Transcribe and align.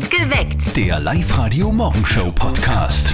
Geweckt. 0.00 0.74
Der 0.74 0.98
Live-Radio-Morgenshow-Podcast. 1.00 3.12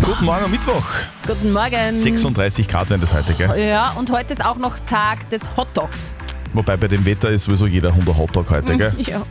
Guten 0.00 0.24
Morgen 0.24 0.44
am 0.44 0.50
Mittwoch. 0.52 0.84
Guten 1.26 1.52
Morgen. 1.52 1.96
36 1.96 2.68
Grad 2.68 2.88
werden 2.88 3.00
das 3.00 3.12
heute, 3.12 3.34
gell? 3.34 3.60
Ja, 3.60 3.90
und 3.90 4.12
heute 4.12 4.32
ist 4.32 4.44
auch 4.44 4.58
noch 4.58 4.78
Tag 4.78 5.28
des 5.30 5.56
Hotdogs. 5.56 6.12
Wobei 6.54 6.76
bei 6.76 6.88
dem 6.88 7.04
Wetter 7.04 7.30
ist 7.30 7.44
sowieso 7.44 7.66
jeder 7.66 7.94
Hund 7.94 8.08
ein 8.08 8.16
Hotdog 8.16 8.50
heute, 8.50 8.76
gell? 8.76 8.92
Ja. 9.06 9.24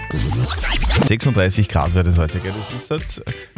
36 1.08 1.67
Grad 1.69 1.94
wird 1.94 2.08
es 2.08 2.17
heute, 2.17 2.40
gell? 2.40 2.54
Das 2.58 2.81
ist 2.81 2.90
halt 2.90 3.04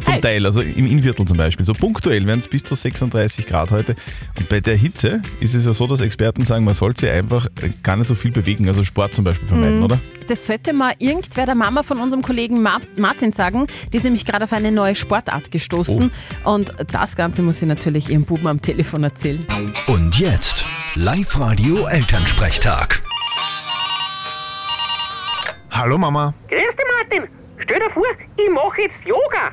zum 0.04 0.14
Heiß. 0.14 0.22
Teil, 0.22 0.46
also 0.46 0.60
im 0.60 0.86
Innviertel 0.86 1.26
zum 1.26 1.36
Beispiel. 1.36 1.64
So 1.64 1.72
punktuell 1.72 2.26
werden 2.26 2.40
es 2.40 2.48
bis 2.48 2.64
zu 2.64 2.74
36 2.74 3.46
Grad 3.46 3.70
heute. 3.70 3.94
Und 4.38 4.48
bei 4.48 4.60
der 4.60 4.76
Hitze 4.76 5.22
ist 5.40 5.54
es 5.54 5.66
ja 5.66 5.72
so, 5.72 5.86
dass 5.86 6.00
Experten 6.00 6.44
sagen, 6.44 6.64
man 6.64 6.74
sollte 6.74 7.06
sich 7.06 7.10
einfach 7.10 7.46
gar 7.82 7.96
nicht 7.96 8.08
so 8.08 8.14
viel 8.14 8.32
bewegen, 8.32 8.68
also 8.68 8.84
Sport 8.84 9.14
zum 9.14 9.24
Beispiel 9.24 9.48
vermeiden, 9.48 9.82
oder? 9.82 9.98
Das 10.28 10.46
sollte 10.46 10.72
mal 10.72 10.94
irgendwer 10.98 11.46
der 11.46 11.54
Mama 11.54 11.82
von 11.82 11.98
unserem 11.98 12.22
Kollegen 12.22 12.62
Ma 12.62 12.80
Martin 12.96 13.32
sagen. 13.32 13.66
Die 13.92 13.98
ist 13.98 14.04
nämlich 14.04 14.24
gerade 14.24 14.44
auf 14.44 14.52
eine 14.52 14.72
neue 14.72 14.94
Sportart 14.94 15.50
gestoßen. 15.50 16.10
Und 16.44 16.72
das 16.92 17.16
Ganze 17.16 17.42
muss 17.42 17.60
sie 17.60 17.66
natürlich 17.66 18.08
ihrem 18.08 18.24
Buben 18.24 18.46
am 18.46 18.62
Telefon 18.62 19.04
erzählen. 19.04 19.46
Und 19.86 20.18
jetzt 20.18 20.64
Live-Radio-Elternsprechtag. 20.94 23.03
Hallo 25.76 25.98
Mama. 25.98 26.32
Grüß 26.48 26.60
dich, 26.60 26.86
Martin. 26.98 27.28
Stell 27.58 27.80
dir 27.80 27.90
vor, 27.90 28.04
ich 28.36 28.48
mache 28.48 28.82
jetzt 28.82 28.94
Yoga. 29.04 29.50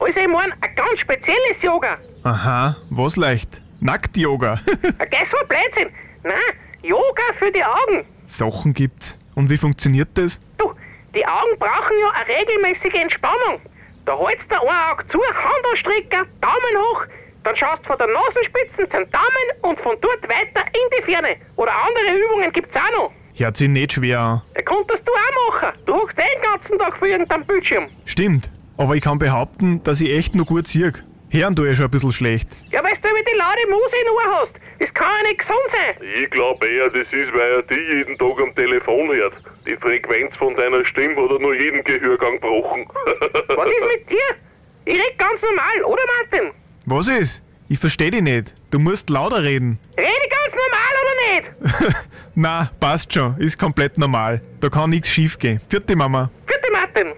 Also, 0.00 0.18
ich 0.18 0.26
meine, 0.26 0.52
ein 0.60 0.74
ganz 0.74 0.98
spezielles 0.98 1.62
Yoga. 1.62 1.96
Aha, 2.24 2.76
was 2.90 3.14
leicht? 3.14 3.62
Nackt-Yoga. 3.78 4.58
So 4.66 5.36
ein 5.38 5.48
Blödsinn. 5.48 5.94
Nein, 6.24 6.34
Yoga 6.82 7.22
für 7.38 7.52
die 7.52 7.62
Augen. 7.62 8.04
Sachen 8.26 8.74
gibt's. 8.74 9.16
Und 9.36 9.48
wie 9.48 9.56
funktioniert 9.56 10.08
das? 10.14 10.40
Du, 10.58 10.74
die 11.14 11.24
Augen 11.24 11.56
brauchen 11.60 11.96
ja 12.00 12.10
eine 12.10 12.40
regelmäßige 12.40 13.00
Entspannung. 13.00 13.60
Da 14.06 14.18
hältst 14.18 14.50
du 14.50 14.56
ein 14.56 14.90
Auge 14.90 15.06
zu, 15.06 15.18
Hand 15.22 15.66
anstrecken, 15.70 16.26
Daumen 16.40 16.76
hoch, 16.78 17.04
dann 17.44 17.54
schaust 17.54 17.86
von 17.86 17.96
der 17.96 18.08
Nasenspitze 18.08 18.88
zum 18.90 19.08
Daumen 19.12 19.46
und 19.62 19.80
von 19.80 19.96
dort 20.00 20.22
weiter 20.24 20.66
in 20.66 20.98
die 20.98 21.02
Ferne. 21.12 21.36
Oder 21.54 21.70
andere 21.72 22.18
Übungen 22.18 22.52
gibt's 22.52 22.76
auch 22.76 22.90
noch. 22.92 23.12
Hört 23.40 23.56
sich 23.56 23.70
nicht 23.70 23.94
schwer 23.94 24.20
an. 24.20 24.42
Da 24.54 24.60
konntest 24.60 25.02
du 25.08 25.12
auch 25.12 25.52
machen. 25.52 25.74
Du 25.86 25.94
hockst 25.94 26.18
eh 26.18 26.34
den 26.34 26.42
ganzen 26.42 26.78
Tag 26.78 26.98
vor 26.98 27.08
irgendeinem 27.08 27.46
Bildschirm. 27.46 27.88
Stimmt. 28.04 28.50
Aber 28.76 28.94
ich 28.96 29.00
kann 29.00 29.18
behaupten, 29.18 29.82
dass 29.82 30.02
ich 30.02 30.12
echt 30.12 30.34
nur 30.34 30.44
gut 30.44 30.66
sehe. 30.66 30.92
Hören 31.30 31.56
tue 31.56 31.70
ich 31.70 31.76
schon 31.78 31.86
ein 31.86 31.90
bisschen 31.90 32.12
schlecht. 32.12 32.50
Ja, 32.70 32.84
weil 32.84 32.92
du 33.00 33.08
immer 33.08 33.22
die 33.22 33.38
laute 33.38 33.70
Muse 33.70 33.96
in 33.96 34.10
Ohr 34.10 34.40
hast. 34.40 34.52
Das 34.78 34.92
kann 34.92 35.06
ja 35.22 35.28
nicht 35.30 35.38
gesund 35.38 35.58
sein. 35.72 36.06
Ich 36.22 36.30
glaube 36.30 36.66
eher, 36.68 36.90
das 36.90 37.06
ist, 37.12 37.32
weil 37.32 37.50
er 37.50 37.62
die 37.62 37.96
jeden 37.96 38.18
Tag 38.18 38.40
am 38.42 38.54
Telefon 38.54 39.10
hört. 39.10 39.32
Die 39.66 39.76
Frequenz 39.76 40.36
von 40.36 40.54
deiner 40.54 40.84
Stimme 40.84 41.16
hat 41.16 41.30
er 41.30 41.38
nur 41.38 41.54
jeden 41.58 41.82
Gehörgang 41.82 42.34
gebrochen. 42.34 42.86
Was 43.06 43.68
ist 43.68 43.86
mit 43.96 44.10
dir? 44.10 44.36
Ich 44.84 44.94
red 44.98 45.18
ganz 45.18 45.40
normal, 45.40 45.84
oder 45.86 46.02
Martin? 46.18 46.50
Was 46.84 47.08
ist? 47.08 47.42
Ich 47.70 47.78
versteh 47.78 48.10
dich 48.10 48.20
nicht. 48.20 48.54
Du 48.70 48.78
musst 48.78 49.08
lauter 49.08 49.42
reden. 49.44 49.78
Rede 49.96 50.10
ich 50.24 50.30
ganz 50.30 50.52
normal 50.52 50.92
oder 51.00 51.14
nicht? 51.32 51.96
Na, 52.34 52.70
passt 52.78 53.12
schon. 53.12 53.36
Ist 53.38 53.58
komplett 53.58 53.98
normal. 53.98 54.40
Da 54.60 54.68
kann 54.68 54.90
nichts 54.90 55.08
schief 55.08 55.38
gehen. 55.38 55.60
Vierte 55.68 55.96
Mama. 55.96 56.30
Bitte 56.46 56.70
Martin. 56.72 57.12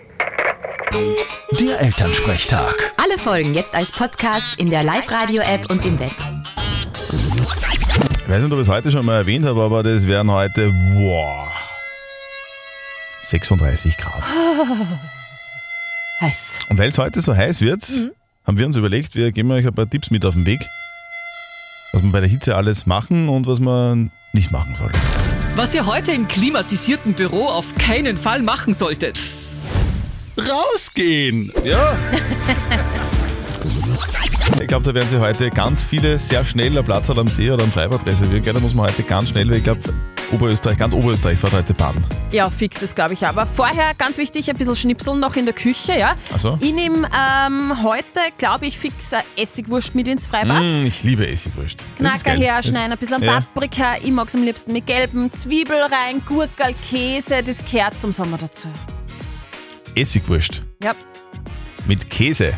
Der 1.60 1.80
Elternsprechtag. 1.80 2.92
Alle 2.96 3.18
Folgen 3.18 3.54
jetzt 3.54 3.74
als 3.74 3.90
Podcast 3.90 4.58
in 4.58 4.70
der 4.70 4.82
Live-Radio-App 4.82 5.70
und 5.70 5.84
im 5.84 5.98
Web. 5.98 6.12
Ich 8.24 8.28
weiß 8.28 8.42
nicht, 8.44 8.52
ob 8.52 8.58
ich 8.58 8.66
es 8.66 8.68
heute 8.68 8.90
schon 8.90 9.04
mal 9.04 9.16
erwähnt 9.16 9.44
habe, 9.44 9.60
aber 9.62 9.82
das 9.82 10.06
wären 10.06 10.30
heute, 10.30 10.70
wow, 10.94 11.48
36 13.20 13.96
Grad. 13.98 14.22
Heiß. 16.20 16.60
Und 16.68 16.78
weil 16.78 16.90
es 16.90 16.98
heute 16.98 17.20
so 17.20 17.36
heiß 17.36 17.60
wird, 17.62 17.82
haben 18.46 18.58
wir 18.58 18.64
uns 18.64 18.76
überlegt, 18.76 19.14
wir 19.14 19.32
geben 19.32 19.50
euch 19.50 19.66
ein 19.66 19.74
paar 19.74 19.90
Tipps 19.90 20.10
mit 20.10 20.24
auf 20.24 20.34
den 20.34 20.46
Weg, 20.46 20.60
was 21.92 22.02
man 22.02 22.12
bei 22.12 22.20
der 22.20 22.28
Hitze 22.28 22.56
alles 22.56 22.86
machen 22.86 23.28
und 23.28 23.46
was 23.46 23.60
man 23.60 24.10
nicht 24.32 24.50
machen 24.50 24.74
soll. 24.74 24.90
Was 25.56 25.74
ihr 25.74 25.86
heute 25.86 26.12
im 26.12 26.26
klimatisierten 26.26 27.12
Büro 27.12 27.46
auf 27.46 27.74
keinen 27.76 28.16
Fall 28.16 28.42
machen 28.42 28.72
solltet. 28.72 29.18
Rausgehen! 30.38 31.52
Ja! 31.64 31.96
Ich 34.60 34.66
glaube, 34.68 34.84
da 34.84 34.94
werden 34.94 35.08
sich 35.08 35.18
heute 35.18 35.50
ganz 35.50 35.82
viele 35.82 36.18
sehr 36.18 36.44
schnell 36.44 36.76
ein 36.76 36.84
Platz 36.84 37.10
am 37.10 37.28
See 37.28 37.50
oder 37.50 37.64
am 37.64 37.70
Freibad 37.70 38.04
reservieren. 38.06 38.42
Gell? 38.42 38.54
Da 38.54 38.60
muss 38.60 38.74
man 38.74 38.86
heute 38.86 39.02
ganz 39.02 39.28
schnell, 39.30 39.48
weil 39.48 39.56
ich 39.56 39.64
glaube, 39.64 39.80
Oberösterreich, 40.32 40.78
ganz 40.78 40.94
Oberösterreich 40.94 41.38
fährt 41.38 41.52
heute 41.52 41.74
baden. 41.74 42.02
Ja, 42.30 42.48
fix, 42.50 42.80
das 42.80 42.94
glaube 42.94 43.12
ich. 43.12 43.26
Aber 43.26 43.46
vorher, 43.46 43.92
ganz 43.98 44.16
wichtig, 44.18 44.48
ein 44.50 44.56
bisschen 44.56 44.76
Schnipseln 44.76 45.20
noch 45.20 45.36
in 45.36 45.44
der 45.44 45.54
Küche, 45.54 45.98
ja. 45.98 46.14
Ach 46.34 46.38
so. 46.38 46.58
Ich 46.60 46.72
nehme 46.72 47.06
ähm, 47.14 47.82
heute, 47.82 48.06
glaube 48.38 48.66
ich, 48.66 48.78
fix 48.78 49.12
eine 49.12 49.22
Essigwurst 49.36 49.94
mit 49.94 50.08
ins 50.08 50.26
Freibad. 50.26 50.62
Mm, 50.64 50.86
ich 50.86 51.02
liebe 51.02 51.28
Essigwurst. 51.28 51.78
Knacker 51.96 52.18
geil. 52.32 52.38
herschneiden, 52.40 52.92
ein 52.92 52.98
bisschen 52.98 53.22
Ja. 53.22 53.40
Paprika. 53.40 53.96
Ich 54.02 54.10
mag 54.10 54.28
es 54.28 54.34
am 54.34 54.42
liebsten 54.42 54.72
mit 54.72 54.86
gelben 54.86 55.30
Zwiebel 55.32 55.76
rein, 55.82 56.22
Gurkel, 56.26 56.74
Käse, 56.90 57.42
das 57.42 57.62
gehört 57.64 58.00
zum 58.00 58.12
Sommer 58.12 58.38
dazu. 58.38 58.68
Essigwurst 59.94 60.62
Ja, 60.82 60.94
mit 61.86 62.08
Käse. 62.08 62.54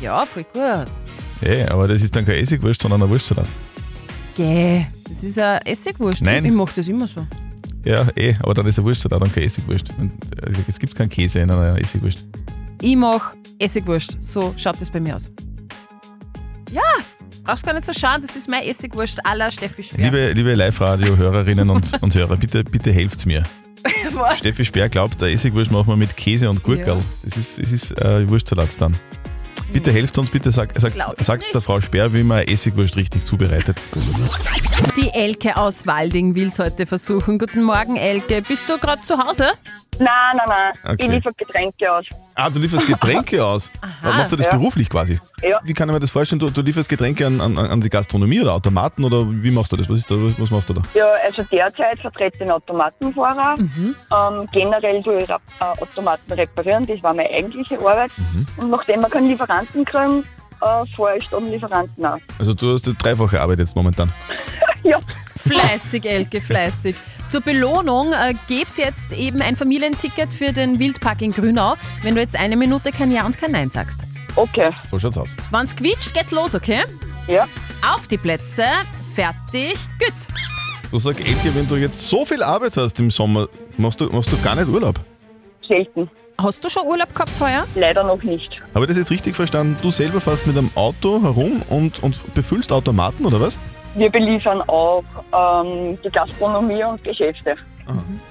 ja 0.00 0.26
voll 0.26 0.44
gut. 0.52 0.86
Hey, 1.44 1.64
aber 1.68 1.86
das 1.86 2.02
ist 2.02 2.14
dann 2.16 2.24
keine 2.24 2.38
Essigwurst, 2.38 2.82
sondern 2.82 3.02
ein 3.02 3.08
Wurstsalat. 3.10 3.46
Gäh, 4.34 4.86
das 5.08 5.22
ist 5.22 5.38
eine 5.38 5.64
Essigwurst. 5.64 6.22
Nein. 6.22 6.44
Ich 6.44 6.52
mache 6.52 6.74
das 6.74 6.88
immer 6.88 7.06
so. 7.06 7.26
Ja, 7.84 8.06
eh, 8.16 8.34
aber 8.40 8.54
dann 8.54 8.66
ist 8.66 8.78
ein 8.78 8.84
Wurstsalat 8.84 9.22
und 9.22 9.32
keine 9.32 9.46
Essigwurst. 9.46 9.86
Und, 9.98 10.12
äh, 10.42 10.50
Es 10.66 10.78
gibt 10.78 10.94
keinen 10.94 11.08
Käse 11.08 11.40
in 11.40 11.50
einer 11.50 11.78
Essigwurst. 11.78 12.26
Ich 12.80 12.96
mache 12.96 13.36
Essigwurst. 13.58 14.16
So 14.20 14.54
schaut 14.56 14.80
das 14.80 14.90
bei 14.90 15.00
mir 15.00 15.14
aus. 15.14 15.30
Ja, 16.72 16.82
brauchst 17.44 17.64
gar 17.64 17.74
nicht 17.74 17.84
so 17.84 17.92
schauen, 17.92 18.20
das 18.22 18.34
ist 18.34 18.48
meine 18.48 18.66
Essigwurst 18.66 19.24
à 19.24 19.36
la 19.36 19.50
Steffi 19.50 19.82
Speer. 19.82 20.04
Liebe, 20.06 20.32
liebe 20.32 20.54
Live-Radio-Hörerinnen 20.54 21.70
und, 21.70 22.02
und 22.02 22.14
Hörer, 22.14 22.36
bitte, 22.36 22.64
bitte 22.64 22.90
helft 22.90 23.26
mir. 23.26 23.44
Steffi 24.38 24.64
Speer 24.64 24.88
glaubt, 24.88 25.20
der 25.20 25.28
Essigwurst 25.28 25.70
machen 25.70 25.88
wir 25.88 25.96
mit 25.96 26.16
Käse 26.16 26.48
und 26.50 26.62
Gurkel. 26.62 26.96
Ja. 26.96 27.02
Das 27.22 27.36
ist, 27.36 27.58
es 27.58 27.70
ist 27.70 27.92
äh, 28.00 28.28
Wurstsalat 28.28 28.70
dann. 28.78 28.96
Bitte 29.72 29.92
helft 29.92 30.18
uns, 30.18 30.30
bitte 30.30 30.50
sag, 30.50 30.72
sagt 30.78 31.54
der 31.54 31.60
Frau 31.60 31.80
Speer, 31.80 32.12
wie 32.12 32.22
man 32.22 32.42
Essigwurst 32.46 32.96
richtig 32.96 33.24
zubereitet. 33.26 33.76
Die 34.96 35.10
Elke 35.12 35.56
aus 35.56 35.86
Walding 35.86 36.34
will 36.34 36.48
es 36.48 36.58
heute 36.58 36.86
versuchen. 36.86 37.38
Guten 37.38 37.62
Morgen, 37.62 37.96
Elke. 37.96 38.42
Bist 38.42 38.68
du 38.68 38.78
gerade 38.78 39.02
zu 39.02 39.18
Hause? 39.18 39.52
Nein, 39.98 40.08
nein, 40.36 40.46
nein. 40.48 40.72
Okay. 40.84 40.96
Ich 40.98 41.08
liefere 41.08 41.34
Getränke 41.34 41.92
aus. 41.92 42.04
Ah, 42.36 42.50
du 42.50 42.58
lieferst 42.58 42.86
Getränke 42.86 43.44
aus. 43.46 43.70
Machst 44.02 44.32
du 44.32 44.36
das 44.36 44.46
Ja. 44.46 44.52
beruflich 44.52 44.88
quasi? 44.90 45.20
Ja. 45.42 45.60
Wie 45.62 45.72
kann 45.72 45.88
ich 45.88 45.92
mir 45.92 46.00
das 46.00 46.10
vorstellen? 46.10 46.40
Du, 46.40 46.50
du 46.50 46.62
lieferst 46.62 46.88
Getränke 46.88 47.26
an, 47.26 47.40
an, 47.40 47.56
an 47.56 47.80
die 47.80 47.88
Gastronomie 47.88 48.40
oder 48.40 48.54
Automaten 48.54 49.04
oder 49.04 49.24
wie 49.30 49.50
machst 49.50 49.70
du 49.72 49.76
das? 49.76 49.88
Was, 49.88 50.00
ist 50.00 50.10
da, 50.10 50.16
was, 50.18 50.50
machst 50.50 50.68
du 50.68 50.72
da? 50.74 50.82
Ja, 50.94 51.06
also 51.24 51.42
derzeit 51.44 52.00
vertrete 52.00 52.36
ich 52.36 52.42
einen 52.42 52.50
Automatenfahrer. 52.50 53.54
Ähm, 53.58 54.48
generell 54.52 55.02
tue 55.02 55.18
ich 55.22 55.28
äh, 55.28 55.34
Automaten 55.60 56.32
reparieren, 56.32 56.86
das 56.86 57.02
war 57.02 57.14
meine 57.14 57.30
eigentliche 57.30 57.78
Arbeit. 57.78 58.10
Und 58.56 58.70
nachdem 58.70 59.00
wir 59.02 59.08
keinen 59.08 59.28
Lieferanten 59.28 59.84
kriegen, 59.84 60.24
äh, 60.60 60.86
fahre 60.96 61.18
ich 61.18 61.28
dann 61.28 61.48
Lieferanten 61.50 62.04
aus. 62.04 62.20
Also 62.38 62.54
du 62.54 62.72
hast 62.74 62.86
eine 62.86 62.94
dreifache 62.96 63.40
Arbeit 63.40 63.60
jetzt 63.60 63.76
momentan. 63.76 64.12
ja, 64.82 64.98
Fleißig, 65.46 66.06
Elke, 66.06 66.40
fleißig. 66.40 66.94
Zur 67.28 67.40
Belohnung 67.40 68.12
äh, 68.12 68.34
gäb's 68.48 68.76
jetzt 68.76 69.12
eben 69.12 69.40
ein 69.42 69.56
Familienticket 69.56 70.32
für 70.32 70.52
den 70.52 70.78
Wildpark 70.78 71.22
in 71.22 71.32
Grünau, 71.32 71.74
wenn 72.02 72.14
du 72.14 72.20
jetzt 72.20 72.36
eine 72.36 72.56
Minute 72.56 72.92
kein 72.92 73.10
Ja 73.10 73.24
und 73.26 73.36
kein 73.38 73.52
Nein 73.52 73.68
sagst. 73.68 74.00
okay. 74.36 74.70
So 74.90 74.98
schaut's 74.98 75.18
aus. 75.18 75.34
Wenn's 75.50 75.74
quietscht, 75.74 76.14
geht's 76.14 76.32
los, 76.32 76.54
okay? 76.54 76.82
Ja. 77.26 77.46
Auf 77.94 78.06
die 78.08 78.18
Plätze, 78.18 78.64
fertig, 79.14 79.74
gut. 79.98 80.12
Du 80.90 80.98
sag 80.98 81.18
Elke, 81.18 81.54
wenn 81.54 81.66
du 81.66 81.76
jetzt 81.76 82.08
so 82.08 82.24
viel 82.24 82.42
Arbeit 82.42 82.76
hast 82.76 82.98
im 83.00 83.10
Sommer, 83.10 83.48
machst 83.76 84.00
du, 84.00 84.06
machst 84.10 84.30
du 84.30 84.40
gar 84.42 84.54
nicht 84.54 84.68
Urlaub. 84.68 85.00
Selten. 85.66 86.08
Hast 86.40 86.64
du 86.64 86.68
schon 86.68 86.86
Urlaub 86.86 87.12
gehabt 87.14 87.40
heuer? 87.40 87.66
Leider 87.74 88.04
noch 88.04 88.22
nicht. 88.22 88.60
Habe 88.74 88.84
ich 88.84 88.88
das 88.88 88.96
jetzt 88.98 89.10
richtig 89.10 89.34
verstanden? 89.36 89.76
Du 89.82 89.90
selber 89.90 90.20
fährst 90.20 90.46
mit 90.46 90.56
einem 90.58 90.70
Auto 90.74 91.22
herum 91.22 91.62
und, 91.68 92.02
und 92.02 92.34
befüllst 92.34 92.70
Automaten 92.72 93.24
oder 93.24 93.40
was? 93.40 93.58
Wir 93.94 94.10
beliefern 94.10 94.60
auch 94.62 95.04
ähm, 95.32 95.98
die 96.04 96.10
Gastronomie 96.10 96.82
und 96.82 97.02
Geschäfte. 97.04 97.56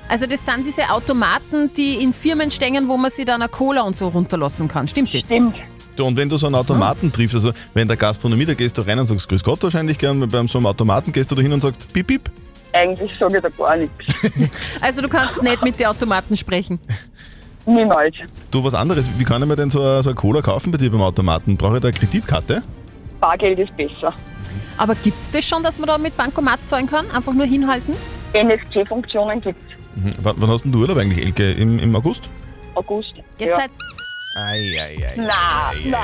Also 0.10 0.26
das 0.26 0.44
sind 0.46 0.66
diese 0.66 0.90
Automaten, 0.90 1.72
die 1.74 1.96
in 2.04 2.12
Firmen 2.12 2.52
stehen, 2.52 2.88
wo 2.88 2.98
man 2.98 3.10
sich 3.10 3.26
dann 3.26 3.42
eine 3.42 3.50
Cola 3.50 3.82
und 3.82 3.96
so 3.96 4.08
runterlassen 4.08 4.68
kann. 4.68 4.88
Stimmt 4.88 5.14
das? 5.14 5.26
Stimmt. 5.26 5.56
Du, 5.96 6.06
und 6.06 6.18
wenn 6.18 6.28
du 6.28 6.38
so 6.38 6.48
einen 6.48 6.56
Automaten 6.56 7.12
triffst, 7.12 7.36
also 7.36 7.52
wenn 7.74 7.84
in 7.84 7.88
der 7.88 7.98
Gastronomie, 7.98 8.46
da 8.46 8.56
gehst 8.56 8.78
du 8.78 8.82
rein 8.82 8.98
und 8.98 9.06
sagst 9.06 9.30
Grüß 9.30 9.44
Gott 9.44 9.62
wahrscheinlich 9.62 10.00
gern, 10.00 10.28
beim 10.28 10.48
so 10.48 10.58
einem 10.58 10.66
Automaten 10.66 11.12
gehst 11.12 11.30
du 11.30 11.36
da 11.36 11.42
hin 11.42 11.54
und 11.54 11.62
sagst 11.62 11.94
Piep, 11.94 12.08
piep. 12.08 12.32
Eigentlich 12.74 13.12
sage 13.20 13.38
ich 13.38 13.44
da 13.44 13.50
gar 13.50 13.78
nichts. 13.78 13.96
Also 14.82 15.02
du 15.04 15.08
kannst 15.08 15.42
nicht 15.44 15.64
mit 15.64 15.80
den 15.80 15.86
Automaten 15.88 16.36
sprechen. 16.36 16.80
Niemals. 17.68 18.16
Du, 18.50 18.64
was 18.64 18.74
anderes, 18.74 19.08
wie 19.18 19.24
kann 19.24 19.42
ich 19.44 19.48
mir 19.48 19.56
denn 19.56 19.70
so 19.70 19.82
eine, 19.82 20.02
so 20.02 20.10
eine 20.10 20.16
Cola 20.16 20.42
kaufen 20.42 20.72
bei 20.72 20.78
dir 20.80 20.92
beim 20.92 21.02
Automaten? 21.02 21.56
Brauche 21.56 21.76
ich 21.76 21.82
da 21.82 21.90
eine 21.90 21.98
Kreditkarte? 21.98 22.64
Bargeld 23.20 23.60
ist 23.60 23.78
besser. 23.78 24.14
Aber 24.78 24.96
gibt's 24.96 25.32
das 25.32 25.46
schon, 25.46 25.64
dass 25.64 25.80
man 25.80 25.88
da 25.88 25.98
mit 25.98 26.16
Bankomat 26.18 26.68
zahlen 26.68 26.88
kann? 26.88 27.10
Einfach 27.12 27.34
nur 27.34 27.46
hinhalten? 27.46 27.96
NFC-Funktionen 28.34 29.42
gibt 29.42 29.60
es. 29.70 30.04
Mhm. 30.04 30.12
Wann, 30.24 30.36
wann 30.38 30.50
hast 30.50 30.64
denn 30.64 30.72
du 30.72 30.80
Urlaub 30.80 30.98
eigentlich, 30.98 31.24
Elke? 31.24 31.52
Im, 31.52 31.80
im 31.80 31.96
August? 31.96 32.30
August. 32.76 33.14
Gehst 33.38 33.52
ja. 33.52 33.60
halt 33.60 33.72
Na, 35.18 35.72
na. 35.86 36.00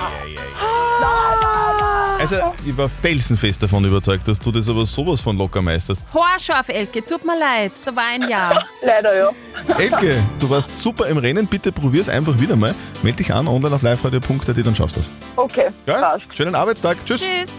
Also, 2.19 2.35
ich 2.65 2.77
war 2.77 2.89
felsenfest 2.89 3.63
davon 3.63 3.85
überzeugt, 3.85 4.27
dass 4.27 4.39
du 4.39 4.51
das 4.51 4.67
aber 4.69 4.85
sowas 4.85 5.21
von 5.21 5.37
locker 5.37 5.61
meisterst. 5.61 6.01
Haarscharf, 6.13 6.69
Elke, 6.69 7.03
tut 7.03 7.25
mir 7.25 7.39
leid, 7.39 7.71
da 7.85 7.95
war 7.95 8.03
ein 8.03 8.29
Jahr. 8.29 8.65
Leider 8.81 9.17
ja. 9.17 9.31
Elke, 9.77 10.15
du 10.39 10.49
warst 10.49 10.79
super 10.79 11.07
im 11.07 11.17
Rennen. 11.17 11.47
Bitte 11.47 11.71
probier's 11.71 12.09
einfach 12.09 12.37
wieder 12.37 12.55
mal. 12.57 12.75
Meld 13.01 13.17
dich 13.19 13.33
an 13.33 13.47
online 13.47 13.73
auf 13.73 13.81
liveradio.at, 13.81 14.65
dann 14.65 14.75
schaffst 14.75 14.97
du 14.97 14.99
das. 14.99 15.09
Okay, 15.37 15.67
Ja? 15.87 15.99
passt. 15.99 16.25
Schönen 16.33 16.55
Arbeitstag. 16.55 16.97
Tschüss. 17.05 17.21
Tschüss. 17.21 17.55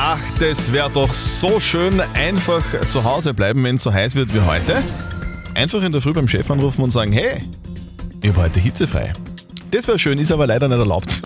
Ach, 0.00 0.20
das 0.38 0.70
wäre 0.70 0.88
doch 0.88 1.12
so 1.12 1.58
schön, 1.58 2.00
einfach 2.14 2.62
zu 2.86 3.02
Hause 3.02 3.34
bleiben, 3.34 3.64
wenn 3.64 3.74
es 3.74 3.82
so 3.82 3.92
heiß 3.92 4.14
wird 4.14 4.32
wie 4.32 4.38
heute. 4.38 4.80
Einfach 5.54 5.82
in 5.82 5.90
der 5.90 6.00
Früh 6.00 6.12
beim 6.12 6.28
Chef 6.28 6.48
anrufen 6.52 6.82
und 6.82 6.92
sagen, 6.92 7.10
hey, 7.10 7.42
ich 8.22 8.28
habe 8.28 8.42
heute 8.42 8.60
hitzefrei. 8.60 9.12
Das 9.72 9.88
wäre 9.88 9.98
schön, 9.98 10.20
ist 10.20 10.30
aber 10.30 10.46
leider 10.46 10.68
nicht 10.68 10.78
erlaubt. 10.78 11.20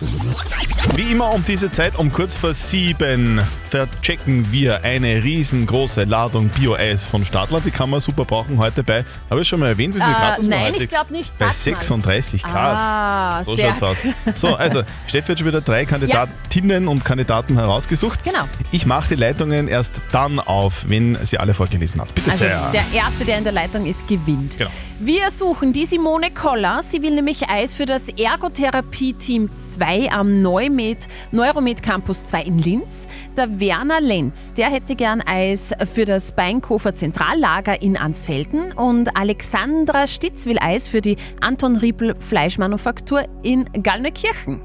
Wie 0.95 1.11
immer 1.11 1.33
um 1.33 1.43
diese 1.43 1.71
Zeit, 1.71 1.95
um 1.97 2.11
kurz 2.11 2.37
vor 2.37 2.53
sieben, 2.53 3.41
verchecken 3.71 4.51
wir 4.51 4.83
eine 4.83 5.23
riesengroße 5.23 6.03
Ladung 6.03 6.49
Bio-Eis 6.49 7.05
von 7.05 7.25
Stadler. 7.25 7.61
Die 7.61 7.71
kann 7.71 7.89
man 7.89 7.99
super 7.99 8.25
brauchen 8.25 8.59
heute 8.59 8.83
bei, 8.83 9.03
habe 9.27 9.41
ich 9.41 9.47
schon 9.47 9.59
mal 9.59 9.69
erwähnt, 9.69 9.95
wie 9.95 9.99
viel 9.99 10.07
Grad 10.13 10.37
Äh, 10.37 10.41
das 10.41 10.49
war 10.51 10.57
nein, 10.59 10.73
ich 10.77 10.89
glaube 10.89 11.11
nicht. 11.11 11.31
Bei 11.39 11.45
Sag 11.45 11.47
mal. 11.47 11.53
36 11.53 12.43
Grad. 12.43 12.53
Ah, 12.77 13.43
So 13.43 13.57
schaut's 13.57 13.81
aus. 13.81 13.97
So, 14.35 14.49
also, 14.55 14.83
Steffi 15.07 15.31
hat 15.31 15.39
schon 15.39 15.47
wieder 15.47 15.61
drei 15.61 15.85
Kandidatinnen 15.85 16.87
und 16.87 17.03
Kandidaten 17.03 17.55
herausgesucht. 17.55 18.23
Genau. 18.23 18.43
Ich 18.71 18.85
mache 18.85 19.09
die 19.09 19.15
Leitungen 19.15 19.67
erst 19.67 19.95
dann 20.11 20.39
auf, 20.39 20.85
wenn 20.89 21.17
sie 21.25 21.39
alle 21.39 21.55
vorgelesen 21.55 22.01
hat. 22.01 22.13
Bitte 22.13 22.29
Also 22.29 22.43
sehr. 22.45 22.69
der 22.71 22.85
Erste, 22.93 23.25
der 23.25 23.39
in 23.39 23.43
der 23.45 23.53
Leitung 23.53 23.87
ist, 23.87 24.07
gewinnt. 24.07 24.59
Genau. 24.59 24.69
Wir 24.99 25.31
suchen 25.31 25.73
die 25.73 25.85
Simone 25.85 26.29
Koller. 26.31 26.81
Sie 26.83 27.01
will 27.01 27.15
nämlich 27.15 27.49
Eis 27.49 27.73
für 27.73 27.85
das 27.87 28.09
Ergotherapie-Team 28.09 29.49
2 29.55 30.11
am 30.11 30.41
Neumed, 30.73 31.07
Neuromed 31.31 31.83
Campus 31.83 32.25
2 32.25 32.43
in 32.43 32.57
Linz. 32.57 33.07
Der 33.37 33.59
Werner 33.59 34.01
Lenz, 34.01 34.53
der 34.53 34.71
hätte 34.71 34.95
gern 34.95 35.21
Eis 35.21 35.71
für 35.93 36.05
das 36.05 36.31
Beinkofer 36.31 36.95
Zentrallager 36.95 37.81
in 37.81 37.95
Ansfelden. 37.95 38.71
Und 38.73 39.15
Alexandra 39.15 40.07
Stitz 40.07 40.45
will 40.45 40.57
Eis 40.59 40.87
für 40.87 41.01
die 41.01 41.17
Anton 41.41 41.77
Riepel 41.77 42.15
Fleischmanufaktur 42.19 43.23
in 43.43 43.65
Gallneukirchen. 43.83 44.61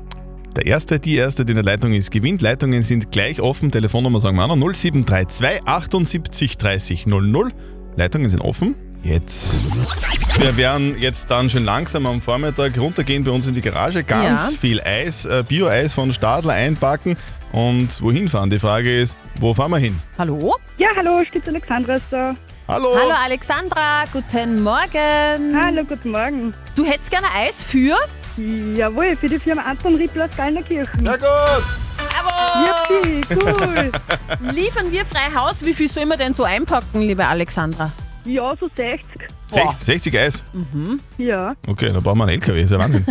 Der 0.57 0.67
Erste, 0.67 0.99
die 0.99 1.17
Erste, 1.17 1.45
die 1.45 1.53
in 1.53 1.57
der 1.57 1.65
Leitung 1.65 1.93
ist, 1.93 2.11
gewinnt. 2.11 2.41
Leitungen 2.41 2.83
sind 2.83 3.13
gleich 3.13 3.41
offen. 3.41 3.71
Telefonnummer 3.71 4.19
sagen 4.19 4.37
wir 4.37 4.47
noch 4.47 4.57
0732 4.57 5.67
78 5.67 6.57
30 6.57 7.07
00. 7.07 7.53
Leitungen 7.97 8.31
sind 8.31 8.41
offen. 8.41 8.75
Jetzt. 9.03 9.61
Wir 10.39 10.57
werden 10.57 10.99
jetzt 10.99 11.31
dann 11.31 11.49
schon 11.49 11.65
langsam 11.65 12.07
am 12.07 12.21
Vormittag 12.21 12.77
runtergehen 12.79 13.25
bei 13.25 13.31
uns 13.31 13.47
in 13.47 13.55
die 13.55 13.61
Garage. 13.61 14.03
Ganz 14.03 14.53
Ja. 14.55 14.59
viel 14.61 14.81
Eis, 14.83 15.25
äh, 15.25 15.45
Bio-Eis 15.47 15.95
von 15.95 16.13
Stadler 16.13 16.55
einpacken. 16.55 17.17
Und 17.53 18.03
wohin 18.03 18.29
fahren? 18.29 18.51
Die 18.51 18.59
Frage 18.59 19.01
ist, 19.01 19.17
wo 19.37 19.55
fahren 19.55 19.71
wir 19.71 19.79
hin? 19.79 19.99
Hallo? 20.19 20.57
Ja, 20.77 20.89
hallo, 20.95 21.25
Stütz 21.25 21.49
Alexandra 21.49 21.95
ist 21.95 22.05
da. 22.11 22.35
Hallo! 22.67 22.89
Hallo 22.95 23.15
Alexandra, 23.25 24.05
guten 24.13 24.63
Morgen. 24.63 25.57
Hallo, 25.59 25.85
guten 25.85 26.11
Morgen. 26.11 26.53
Du 26.77 26.85
hättest 26.85 27.11
gerne 27.11 27.29
Eis 27.35 27.63
für? 27.63 27.97
Jawohl, 28.37 29.17
für 29.17 29.29
die 29.31 29.39
Firma 29.39 29.63
Anton 29.63 29.95
Rippler 29.95 30.27
aus 30.27 30.31
Gallnerkirchen. 30.37 31.01
Sehr 31.01 31.13
gut! 31.17 31.65
Bravo! 31.97 32.67
Yippie, 33.01 33.21
cool. 33.35 33.91
Liefern 34.53 34.93
wir 34.93 35.07
frei 35.07 35.35
Haus? 35.35 35.65
Wie 35.65 35.73
viel 35.73 35.89
soll 35.89 36.05
man 36.05 36.19
denn 36.19 36.35
so 36.35 36.45
einpacken, 36.45 37.01
liebe 37.01 37.27
Alexandra? 37.27 37.91
Ja, 38.29 38.55
so 38.61 38.69
60. 38.75 39.07
60, 39.49 39.87
60 39.87 40.19
Eis. 40.19 40.45
Ja. 41.17 41.55
Okay, 41.67 41.91
da 41.93 42.01
brauchen 42.01 42.19
wir 42.19 42.25
einen 42.25 42.33
LKW, 42.41 42.61
ist 42.63 42.71
ja 42.71 42.79
Wahnsinn. 42.79 43.05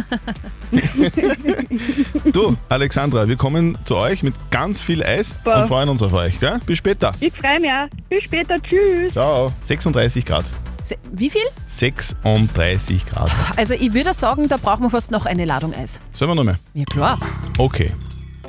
du, 2.32 2.56
Alexandra, 2.70 3.28
wir 3.28 3.36
kommen 3.36 3.78
zu 3.86 3.96
euch 3.96 4.24
mit 4.24 4.36
ganz 4.52 4.82
viel 4.82 5.04
Eis 5.04 5.30
Super. 5.30 5.58
und 5.62 5.68
freuen 5.68 5.90
uns 5.90 6.04
auf 6.04 6.14
euch. 6.14 6.40
Gell? 6.40 6.60
Bis 6.66 6.78
später. 6.78 7.12
Ich 7.20 7.34
freue 7.34 7.60
mich 7.60 7.72
auch. 7.72 7.88
Bis 8.10 8.24
später, 8.24 8.56
tschüss. 8.62 9.12
Ciao. 9.14 9.52
36 9.64 10.26
Grad. 10.26 10.46
Se- 10.84 10.98
Wie 11.12 11.30
viel? 11.30 11.42
36 11.66 13.06
Grad. 13.06 13.32
Also 13.58 13.74
ich 13.74 13.94
würde 13.94 14.14
sagen, 14.14 14.48
da 14.48 14.58
brauchen 14.58 14.84
wir 14.84 14.90
fast 14.90 15.12
noch 15.12 15.26
eine 15.26 15.46
Ladung 15.46 15.74
Eis. 15.74 16.00
Sollen 16.14 16.32
wir 16.32 16.36
nochmal? 16.36 16.58
Ja 16.74 16.86
klar. 16.86 17.20
Okay. 17.58 17.92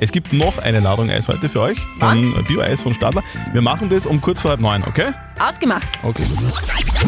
Es 0.01 0.11
gibt 0.13 0.31
noch 0.31 0.59
eine 0.59 0.79
Ladung 0.79 1.09
Eis 1.09 1.27
heute 1.27 1.49
für 1.49 1.59
euch 1.59 1.77
von 1.99 2.31
Bio-Eis 2.47 2.81
von 2.81 2.93
Stadler. 2.93 3.21
Wir 3.51 3.61
machen 3.61 3.89
das 3.89 4.05
um 4.05 4.21
kurz 4.21 4.39
vor 4.39 4.51
halb 4.51 4.61
neun, 4.61 4.81
okay? 4.87 5.07
Ausgemacht. 5.39 5.91
Okay. 6.03 6.23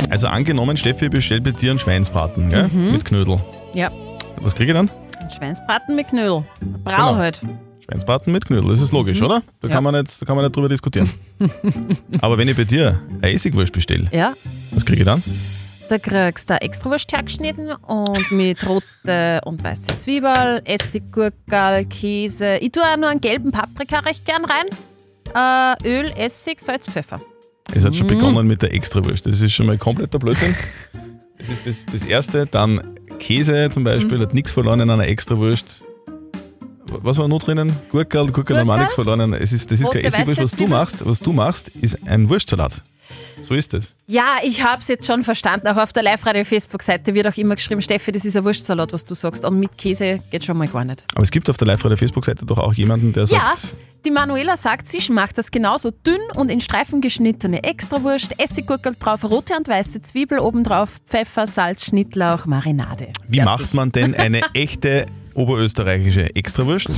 Also 0.09 0.27
angenommen, 0.27 0.77
Steffi 0.77 1.09
bestellt 1.09 1.43
bei 1.43 1.51
dir 1.51 1.71
einen 1.71 1.79
Schweinsbraten 1.79 2.49
gell? 2.49 2.67
mit 2.69 3.03
Knödel. 3.05 3.39
Ja. 3.75 3.91
Was 4.39 4.55
kriege 4.55 4.71
ich 4.71 4.77
dann? 4.77 4.89
Ein 5.19 5.29
Schweinsbraten 5.29 5.95
mit 5.95 6.07
Knödel. 6.09 6.43
Brau 6.83 6.95
Genau. 6.95 7.15
halt. 7.17 7.41
Schweinsbraten 7.85 8.31
mit 8.31 8.45
Knödel, 8.45 8.69
das 8.69 8.81
ist 8.81 8.91
logisch, 8.93 9.21
oder? 9.21 9.41
Da, 9.59 9.67
Ja. 9.67 9.75
kann 9.75 9.83
man 9.83 9.95
nicht, 9.95 10.21
da 10.21 10.25
kann 10.25 10.35
man 10.35 10.45
nicht 10.45 10.55
drüber 10.55 10.69
diskutieren. 10.69 11.09
Aber 12.21 12.37
wenn 12.37 12.47
ich 12.47 12.55
bei 12.55 12.63
dir 12.63 12.99
eine 13.21 13.33
Essigwurst 13.33 13.73
bestelle, 13.73 14.07
Ja. 14.11 14.33
was 14.71 14.85
kriege 14.85 14.99
ich 15.01 15.05
dann? 15.05 15.21
Da 15.89 15.97
kriegst 15.99 16.49
du 16.49 16.53
Extrawurst 16.53 17.11
hergeschnitten 17.11 17.73
und 17.73 18.31
mit 18.31 18.65
rote 18.65 19.41
und 19.43 19.61
weiße 19.61 19.97
Zwiebel, 19.97 20.61
Essiggurkel, 20.63 21.85
Käse. 21.89 22.55
Ich 22.61 22.71
tue 22.71 22.81
auch 22.83 22.95
nur 22.95 23.09
einen 23.09 23.19
gelben 23.19 23.51
Paprika 23.51 23.99
recht 23.99 24.25
gern 24.25 24.45
rein. 24.45 25.75
Äh, 25.83 25.87
Öl, 25.87 26.11
Essig, 26.15 26.61
Salz, 26.61 26.87
Pfeffer. 26.87 27.19
Es 27.73 27.85
hat 27.85 27.95
schon 27.95 28.07
begonnen 28.07 28.47
mit 28.47 28.61
der 28.61 28.73
Extrawurst. 28.73 29.25
Das 29.25 29.41
ist 29.41 29.53
schon 29.53 29.65
mal 29.67 29.77
kompletter 29.77 30.19
Blödsinn. 30.19 30.55
Das 31.37 31.49
ist 31.65 31.87
das, 31.87 32.01
das 32.01 32.03
Erste. 32.07 32.45
Dann 32.45 32.79
Käse 33.17 33.71
zum 33.71 33.83
Beispiel, 33.83 34.19
Mhm. 34.19 34.21
hat 34.21 34.33
nichts 34.35 34.51
verloren 34.51 34.79
in 34.79 34.91
einer 34.91 35.07
Extrawurst. 35.07 35.81
Was 36.85 37.17
war 37.17 37.27
noch 37.27 37.41
drinnen? 37.41 37.75
Gurkel, 37.89 38.31
Gurkel 38.31 38.59
haben 38.59 38.69
auch 38.69 38.77
nichts 38.77 38.93
verloren. 38.93 39.33
Es 39.33 39.51
ist, 39.51 39.71
das 39.71 39.79
ist 39.81 39.87
Rote, 39.87 40.01
keine 40.01 40.13
Essigwurst. 40.13 40.39
Was 40.43 40.51
du 40.55 40.67
machst, 40.67 41.03
was 41.05 41.19
du 41.19 41.33
machst, 41.33 41.69
ist 41.69 41.97
ein 42.05 42.29
Wurstsalat. 42.29 42.73
So 43.41 43.55
ist 43.55 43.73
es. 43.73 43.93
Ja, 44.05 44.35
ich 44.43 44.63
habe 44.63 44.81
es 44.81 44.87
jetzt 44.87 45.07
schon 45.07 45.23
verstanden. 45.23 45.67
Auch 45.67 45.77
auf 45.77 45.91
der 45.93 46.03
Live-Radio-Facebook-Seite 46.03 47.15
wird 47.15 47.27
auch 47.27 47.37
immer 47.37 47.55
geschrieben, 47.55 47.81
Steffi, 47.81 48.11
das 48.11 48.23
ist 48.25 48.37
ein 48.37 48.43
Wurstsalat, 48.43 48.93
was 48.93 49.03
du 49.05 49.15
sagst. 49.15 49.43
Und 49.43 49.59
mit 49.59 49.75
Käse 49.79 50.19
geht 50.29 50.45
schon 50.45 50.57
mal 50.57 50.67
gar 50.67 50.85
nicht. 50.85 51.03
Aber 51.15 51.23
es 51.23 51.31
gibt 51.31 51.49
auf 51.49 51.57
der 51.57 51.65
Live-Radio-Facebook-Seite 51.69 52.45
doch 52.45 52.59
auch 52.59 52.73
jemanden, 52.75 53.13
der 53.13 53.23
Ja, 53.23 53.53
sagt, 53.55 53.73
die 54.05 54.11
Manuela 54.11 54.57
sagt, 54.57 54.87
sie 54.87 55.11
macht 55.11 55.37
das 55.37 55.51
genauso 55.51 55.91
dünn 55.91 56.19
und 56.35 56.49
in 56.49 56.61
Streifen 56.61 57.01
geschnittene 57.01 57.63
Extrawurst, 57.63 58.39
Essiggurkel 58.39 58.95
drauf, 58.97 59.23
rote 59.23 59.55
und 59.55 59.67
weiße 59.67 60.01
Zwiebel 60.01 60.39
obendrauf, 60.39 60.99
Pfeffer, 61.05 61.47
Salz, 61.47 61.85
Schnittlauch, 61.85 62.45
Marinade. 62.45 63.07
Wie 63.27 63.39
Fertig. 63.39 63.43
macht 63.43 63.73
man 63.73 63.91
denn 63.91 64.15
eine 64.15 64.41
echte 64.53 65.05
oberösterreichische 65.35 66.35
Extrawurst? 66.35 66.89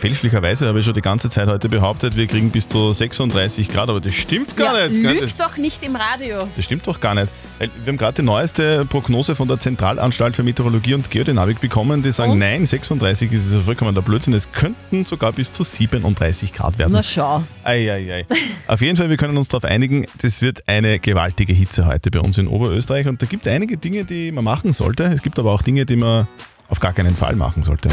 Fälschlicherweise 0.00 0.66
habe 0.68 0.80
ich 0.80 0.84
schon 0.84 0.94
die 0.94 1.00
ganze 1.00 1.30
Zeit 1.30 1.48
heute 1.48 1.68
behauptet, 1.68 2.16
wir 2.16 2.26
kriegen 2.26 2.50
bis 2.50 2.66
zu 2.66 2.92
36 2.92 3.68
Grad, 3.68 3.88
aber 3.88 4.00
das 4.00 4.14
stimmt 4.14 4.56
gar 4.56 4.78
ja, 4.78 4.88
nicht. 4.88 5.02
gell? 5.02 5.12
Das, 5.14 5.20
Lügt 5.22 5.40
doch 5.40 5.56
nicht 5.56 5.84
im 5.84 5.96
Radio. 5.96 6.48
das 6.54 6.64
stimmt 6.64 6.86
doch 6.86 7.00
gar 7.00 7.14
nicht. 7.14 7.32
Wir 7.58 7.68
haben 7.86 7.96
gerade 7.96 8.16
die 8.16 8.22
neueste 8.22 8.84
Prognose 8.86 9.34
von 9.34 9.48
der 9.48 9.60
Zentralanstalt 9.60 10.36
für 10.36 10.42
Meteorologie 10.42 10.94
und 10.94 11.10
Geodynamik 11.10 11.60
bekommen, 11.60 12.02
die 12.02 12.12
sagen, 12.12 12.32
Und? 12.32 12.38
nein, 12.38 12.66
36 12.66 13.32
ist 13.32 13.50
es 13.50 13.64
vollkommen 13.64 13.94
der 13.94 14.02
Blödsinn. 14.02 14.34
Es 14.34 14.50
könnten 14.50 15.04
sogar 15.04 15.32
bis 15.32 15.52
zu 15.52 15.62
37 15.62 16.52
Grad 16.52 16.78
werden. 16.78 16.92
Na 16.92 17.02
schau. 17.02 17.42
Eieiei. 17.62 18.26
Auf 18.66 18.80
jeden 18.80 18.96
Fall, 18.96 19.10
wir 19.10 19.16
können 19.16 19.36
uns 19.36 19.48
darauf 19.48 19.64
einigen, 19.64 20.06
das 20.22 20.42
wird 20.42 20.66
eine 20.68 20.98
gewaltige 20.98 21.52
Hitze 21.52 21.86
heute 21.86 22.10
bei 22.10 22.20
uns 22.20 22.38
in 22.38 22.46
Oberösterreich 22.46 23.06
und 23.06 23.20
da 23.22 23.26
gibt 23.26 23.46
es 23.46 23.52
einige 23.52 23.76
Dinge, 23.76 24.04
die 24.04 24.32
man 24.32 24.44
machen 24.44 24.72
sollte. 24.72 25.04
Es 25.04 25.22
gibt 25.22 25.38
aber 25.38 25.52
auch 25.52 25.62
Dinge, 25.62 25.86
die 25.86 25.96
man 25.96 26.26
auf 26.68 26.80
gar 26.80 26.92
keinen 26.92 27.14
Fall 27.16 27.36
machen 27.36 27.62
sollte. 27.62 27.88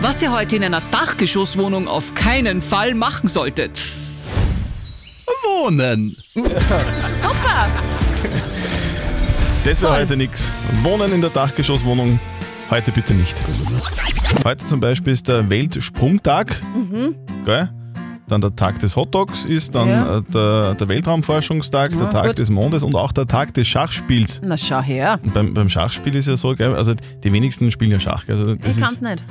Was 0.00 0.22
ihr 0.22 0.32
heute 0.32 0.56
in 0.56 0.64
einer 0.64 0.82
Dachgeschosswohnung 0.90 1.88
auf 1.88 2.14
keinen 2.14 2.62
Fall 2.62 2.94
machen 2.94 3.28
solltet. 3.28 3.78
Wohnen. 5.44 6.16
Super. 6.34 7.68
Das 9.64 9.80
Toll. 9.80 9.90
heute 9.92 10.16
nichts. 10.16 10.50
Wohnen 10.82 11.12
in 11.12 11.20
der 11.20 11.30
Dachgeschosswohnung, 11.30 12.18
heute 12.70 12.90
bitte 12.90 13.14
nicht. 13.14 13.36
Heute 14.44 14.66
zum 14.66 14.80
Beispiel 14.80 15.12
ist 15.12 15.28
der 15.28 15.48
Weltsprungtag. 15.50 16.60
Gell? 17.44 17.70
Dann 18.32 18.40
der 18.40 18.56
Tag 18.56 18.78
des 18.78 18.96
Hotdogs 18.96 19.44
ist, 19.44 19.74
dann 19.74 19.88
Ja. 19.88 20.16
äh, 20.18 20.22
der, 20.22 20.74
der 20.74 20.88
Weltraumforschungstag, 20.88 21.90
der 21.92 22.00
Ja, 22.00 22.06
Tag 22.06 22.26
gut. 22.28 22.38
des 22.38 22.48
Mondes 22.48 22.82
und 22.82 22.94
auch 22.94 23.12
der 23.12 23.26
Tag 23.26 23.52
des 23.52 23.68
Schachspiels. 23.68 24.40
Na 24.42 24.56
schau 24.56 24.80
her. 24.80 25.20
Und 25.22 25.34
beim, 25.34 25.52
beim 25.52 25.68
Schachspiel 25.68 26.14
ist 26.14 26.28
ja 26.28 26.36
so, 26.38 26.54
gell, 26.56 26.74
also 26.74 26.94
die 27.22 27.30
wenigsten 27.32 27.70
spielen 27.70 27.90
ja 27.90 28.00
Schach. 28.00 28.24
Also 28.28 28.54
das 28.54 28.56
Ich 28.62 28.66
ist, 28.78 28.80
kann's 28.80 29.02
nicht. 29.02 29.22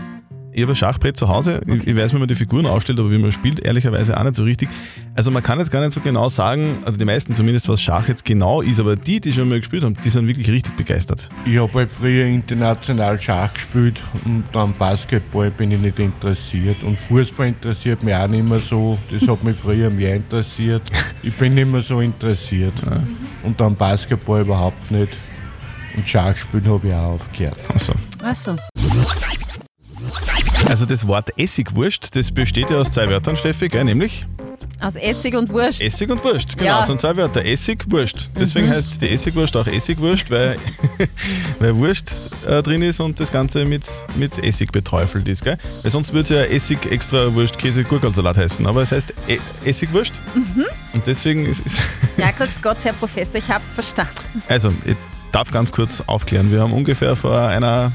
Ich 0.53 0.61
habe 0.63 0.73
ein 0.73 0.75
Schachbrett 0.75 1.15
zu 1.15 1.29
Hause. 1.29 1.61
Ich, 1.65 1.87
ich 1.87 1.95
weiß, 1.95 2.13
wie 2.13 2.17
man 2.17 2.27
die 2.27 2.35
Figuren 2.35 2.65
aufstellt, 2.65 2.99
aber 2.99 3.09
wie 3.09 3.17
man 3.17 3.31
spielt, 3.31 3.61
ehrlicherweise 3.61 4.17
auch 4.19 4.23
nicht 4.23 4.35
so 4.35 4.43
richtig. 4.43 4.69
Also 5.15 5.31
man 5.31 5.41
kann 5.43 5.59
jetzt 5.59 5.71
gar 5.71 5.81
nicht 5.81 5.93
so 5.93 6.01
genau 6.01 6.29
sagen, 6.29 6.79
also 6.83 6.97
die 6.97 7.05
meisten 7.05 7.33
zumindest, 7.33 7.69
was 7.69 7.81
Schach 7.81 8.07
jetzt 8.07 8.25
genau 8.25 8.61
ist, 8.61 8.79
aber 8.79 8.95
die, 8.95 9.21
die 9.21 9.31
schon 9.31 9.49
mal 9.49 9.59
gespielt 9.59 9.83
haben, 9.83 9.95
die 10.03 10.09
sind 10.09 10.27
wirklich 10.27 10.49
richtig 10.49 10.75
begeistert. 10.75 11.29
Ich 11.45 11.57
habe 11.57 11.71
halt 11.73 11.91
früher 11.91 12.25
international 12.25 13.19
Schach 13.19 13.53
gespielt 13.53 14.01
und 14.25 14.43
dann 14.51 14.73
Basketball 14.77 15.51
bin 15.51 15.71
ich 15.71 15.79
nicht 15.79 15.99
interessiert. 15.99 16.83
Und 16.83 16.99
Fußball 16.99 17.47
interessiert 17.47 18.03
mich 18.03 18.13
auch 18.13 18.27
nicht 18.27 18.43
mehr 18.43 18.59
so. 18.59 18.97
Das 19.09 19.27
hat 19.27 19.43
mich 19.43 19.57
früher 19.57 19.89
mehr 19.89 20.15
interessiert. 20.15 20.81
Ich 21.23 21.33
bin 21.33 21.53
nicht 21.53 21.67
mehr 21.67 21.81
so 21.81 22.01
interessiert. 22.01 22.73
Und 23.43 23.59
dann 23.59 23.75
Basketball 23.75 24.41
überhaupt 24.41 24.91
nicht. 24.91 25.15
Und 25.95 26.07
Schach 26.07 26.35
spielen 26.35 26.65
habe 26.67 26.87
ich 26.87 26.93
auch 26.93 27.13
aufgehört. 27.13 27.57
Achso. 27.73 27.93
Achso. 28.23 28.55
Also 30.71 30.85
das 30.85 31.05
Wort 31.05 31.37
Essigwurst, 31.37 32.15
das 32.15 32.31
besteht 32.31 32.69
ja 32.69 32.77
aus 32.77 32.91
zwei 32.91 33.09
Wörtern, 33.09 33.35
Steffi, 33.35 33.67
gell? 33.67 33.83
nämlich 33.83 34.25
Aus 34.79 34.95
Essig 34.95 35.35
und 35.35 35.49
Wurst. 35.51 35.81
Essig 35.83 36.09
und 36.09 36.23
Wurst. 36.23 36.53
Genau, 36.57 36.63
Ja. 36.71 36.77
das 36.79 36.87
sind 36.87 37.01
zwei 37.01 37.15
Wörter. 37.17 37.43
Essig, 37.45 37.83
Wurst. 37.91 38.31
Deswegen 38.39 38.67
Mhm. 38.67 38.71
heißt 38.71 39.01
die 39.01 39.09
Essigwurst 39.09 39.55
auch 39.57 39.67
Essigwurst, 39.67 40.31
weil, 40.31 40.55
weil 41.59 41.75
Wurst 41.75 42.29
äh, 42.47 42.63
drin 42.63 42.81
ist 42.83 42.99
und 43.01 43.19
das 43.19 43.31
Ganze 43.33 43.65
mit, 43.65 43.83
mit 44.15 44.41
Essig 44.43 44.71
beträufelt 44.71 45.27
ist. 45.27 45.43
Gell? 45.43 45.57
Weil 45.83 45.91
sonst 45.91 46.13
würde 46.13 46.21
es 46.21 46.29
ja 46.29 46.41
Essig, 46.55 46.89
extra 46.89 47.31
Wurst, 47.35 47.57
Käse, 47.59 47.83
Gurkensalat 47.83 48.37
heißen. 48.37 48.65
Aber 48.65 48.81
es 48.81 48.91
heißt 48.93 49.13
e 49.27 49.39
Essigwurst 49.65 50.13
Mhm. 50.33 50.65
und 50.93 51.05
deswegen 51.05 51.45
ist 51.45 51.63
es. 51.65 51.77
Ja, 52.17 52.31
grüß 52.31 52.61
Gott, 52.61 52.77
Herr 52.85 52.93
Professor, 52.93 53.39
ich 53.39 53.49
hab's 53.49 53.73
verstanden. 53.73 54.13
Also, 54.47 54.69
ich 54.85 54.95
darf 55.31 55.51
ganz 55.51 55.71
kurz 55.71 56.01
aufklären. 56.07 56.49
Wir 56.51 56.61
haben 56.61 56.73
ungefähr 56.73 57.15
vor 57.15 57.39
einer, 57.47 57.91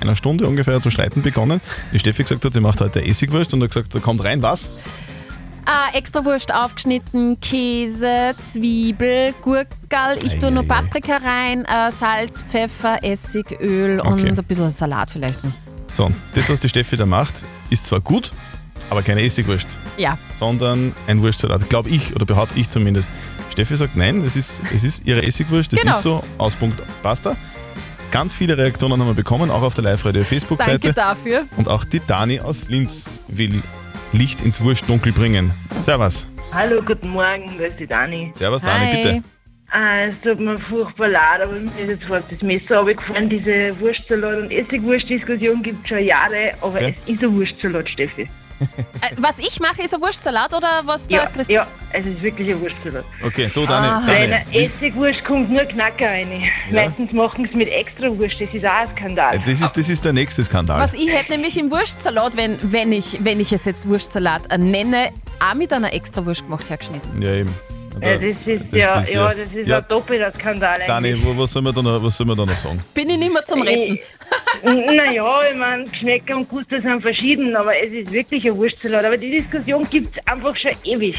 einer 0.00 0.16
Stunde 0.16 0.46
ungefähr 0.46 0.80
zu 0.80 0.90
streiten 0.90 1.22
begonnen. 1.22 1.60
Die 1.92 1.98
Steffi 1.98 2.22
gesagt 2.22 2.44
hat, 2.44 2.52
sie 2.52 2.60
macht 2.60 2.80
heute 2.80 3.04
Essigwurst 3.04 3.52
und 3.54 3.62
hat 3.62 3.70
gesagt, 3.70 3.94
da 3.94 3.98
kommt 3.98 4.22
rein 4.24 4.42
was? 4.42 4.70
Äh, 5.66 5.98
extra 5.98 6.24
Wurst 6.24 6.54
aufgeschnitten, 6.54 7.40
Käse, 7.40 8.34
Zwiebel, 8.38 9.34
Gurkel, 9.42 10.18
ich 10.24 10.38
tue 10.38 10.52
noch 10.52 10.66
Paprika 10.66 11.16
rein, 11.16 11.64
äh, 11.64 11.90
Salz, 11.90 12.44
Pfeffer, 12.44 13.02
Essig, 13.02 13.50
Öl 13.60 13.98
Okay. 14.00 14.28
und 14.30 14.38
ein 14.38 14.44
bisschen 14.44 14.70
Salat 14.70 15.10
vielleicht 15.10 15.42
noch. 15.42 15.50
So, 15.92 16.10
das, 16.34 16.48
was 16.48 16.60
die 16.60 16.68
Steffi 16.68 16.96
da 16.96 17.04
macht, 17.06 17.34
ist 17.70 17.86
zwar 17.86 18.00
gut, 18.00 18.30
aber 18.90 19.02
keine 19.02 19.22
Essigwurst. 19.22 19.66
Ja. 19.96 20.18
sondern 20.38 20.94
ein 21.08 21.20
Wurstsalat, 21.22 21.68
glaube 21.68 21.88
ich, 21.88 22.14
oder 22.14 22.26
behaupte 22.26 22.60
ich 22.60 22.68
zumindest. 22.70 23.10
Steffi 23.50 23.74
sagt, 23.76 23.96
nein, 23.96 24.22
das 24.22 24.36
ist, 24.36 24.60
es 24.74 24.84
ist 24.84 25.04
ihre 25.06 25.22
Essigwurst, 25.24 25.72
das 25.72 25.80
Genau. 25.80 25.96
ist 25.96 26.02
so, 26.02 26.22
Auspunkt, 26.38 26.80
basta. 27.02 27.34
Ganz 28.10 28.34
viele 28.34 28.56
Reaktionen 28.56 29.00
haben 29.00 29.08
wir 29.08 29.14
bekommen, 29.14 29.50
auch 29.50 29.62
auf 29.62 29.74
der 29.74 29.84
Live-Radio 29.84 30.22
Danke 30.22 30.34
Facebook-Seite. 30.34 30.92
dafür. 30.92 31.44
Und 31.56 31.68
auch 31.68 31.84
die 31.84 32.00
Dani 32.00 32.40
aus 32.40 32.68
Linz 32.68 33.04
will 33.28 33.62
Licht 34.12 34.40
ins 34.40 34.62
Wurstdunkel 34.62 35.12
bringen. 35.12 35.52
Servus. 35.84 36.26
Hallo, 36.52 36.80
guten 36.82 37.10
Morgen, 37.10 37.50
da 37.58 37.64
ist 37.66 37.78
die 37.78 37.86
Dani. 37.86 38.30
Servus, 38.34 38.62
Dani, 38.62 38.90
bitte. 38.96 39.22
Ah, 39.70 40.04
es 40.08 40.18
tut 40.20 40.38
mir 40.38 40.56
furchtbar 40.58 41.08
leid, 41.08 41.40
aber 41.42 41.52
mir 41.52 41.64
ist 41.66 41.88
jetzt 41.90 42.04
fast 42.04 42.30
das 42.30 42.40
Messer 42.40 42.78
runtergefallen. 42.78 43.28
Diese 43.28 43.74
Wurstsalat- 43.80 44.42
und 44.42 44.52
Essigwurst-Diskussion 44.52 45.62
gibt 45.62 45.82
es 45.82 45.88
schon 45.88 46.04
Jahre, 46.04 46.52
aber 46.60 46.80
Ja. 46.80 46.88
es 46.90 46.94
ist 47.06 47.22
ein 47.24 47.34
Wurstsalat, 47.36 47.88
Steffi. 47.90 48.28
Äh, 48.58 49.14
was 49.18 49.38
ich 49.38 49.60
mache, 49.60 49.82
ist 49.82 49.94
ein 49.94 50.00
Wurstsalat 50.00 50.54
oder 50.54 50.82
was 50.84 51.06
der 51.06 51.18
Ja, 51.18 51.26
Christ 51.26 51.50
ja, 51.50 51.66
es 51.92 52.06
ist 52.06 52.22
wirklich 52.22 52.50
ein 52.50 52.60
Wurstsalat. 52.60 53.04
Okay, 53.22 53.50
du, 53.52 53.66
Dani. 53.66 53.86
Ah. 53.86 54.02
Bei 54.06 54.16
einer 54.16 54.54
Essigwurst 54.54 55.24
kommt 55.24 55.50
nur 55.50 55.64
Knacker 55.64 56.06
rein. 56.06 56.28
Meistens 56.70 57.12
machen 57.12 57.48
sie 57.50 57.56
mit 57.56 57.68
extra 57.68 58.06
Wurst, 58.16 58.40
das 58.40 58.52
ist 58.52 58.64
auch 58.64 58.70
ein 58.70 58.88
Skandal. 58.96 59.38
das 59.38 59.60
ist, 59.60 59.76
das 59.76 59.88
ist 59.88 60.04
der 60.04 60.12
nächste 60.12 60.44
Skandal. 60.44 60.80
Was 60.80 60.94
ich 60.94 61.12
hätte 61.12 61.32
nämlich 61.32 61.58
im 61.58 61.70
Wurstsalat, 61.70 62.36
wenn, 62.36 62.58
wenn, 62.62 62.92
ich, 62.92 63.18
wenn 63.22 63.40
ich 63.40 63.52
es 63.52 63.64
jetzt 63.64 63.88
Wurstsalat 63.88 64.50
äh, 64.50 64.58
nenne, 64.58 65.10
auch 65.38 65.54
mit 65.54 65.72
einer 65.72 65.92
extra 65.92 66.24
Wurst 66.24 66.44
gemacht 66.44 66.70
hergeschnitten. 66.70 67.20
Ja, 67.20 67.32
eben. 67.32 67.54
Ja, 68.02 68.14
das 68.14 68.22
ist, 68.22 68.72
ja, 68.72 69.02
ja, 69.02 69.34
das 69.34 69.52
ist 69.54 69.68
ja, 69.68 69.78
ein 69.78 69.84
doppelter 69.88 70.30
Skandal 70.38 70.80
Dani, 70.86 71.12
eigentlich. 71.12 71.38
was 71.38 71.50
soll 71.52 71.62
man 71.62 71.74
da 71.74 71.80
noch, 71.82 72.02
was 72.02 72.16
soll 72.16 72.26
man 72.26 72.36
da 72.36 72.44
noch 72.44 72.56
sagen? 72.56 72.82
Bin 72.92 73.08
ich 73.08 73.18
nicht 73.18 73.32
mehr 73.32 73.44
zum 73.44 73.62
Retten. 73.62 73.98
Naja, 74.62 75.40
ich 75.50 75.56
meine, 75.56 75.84
Geschmäcker 75.84 76.36
und 76.36 76.48
Guster 76.48 76.80
sind 76.80 77.02
verschieden, 77.02 77.54
aber 77.56 77.76
es 77.76 77.90
ist 77.92 78.12
wirklich 78.12 78.44
ein 78.44 78.56
Wurstsalat. 78.56 79.04
Aber 79.04 79.16
die 79.16 79.38
Diskussion 79.38 79.86
gibt 79.90 80.16
es 80.16 80.26
einfach 80.26 80.54
schon 80.56 80.72
ewig. 80.84 81.16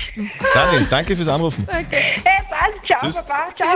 Dani, 0.53 0.86
danke 0.89 1.15
fürs 1.15 1.27
Anrufen. 1.27 1.67
Hey, 1.70 1.86
passt, 2.50 2.74
ciao, 2.88 3.00
Tschüss. 3.01 3.15
Papa, 3.15 3.53
ciao. 3.53 3.70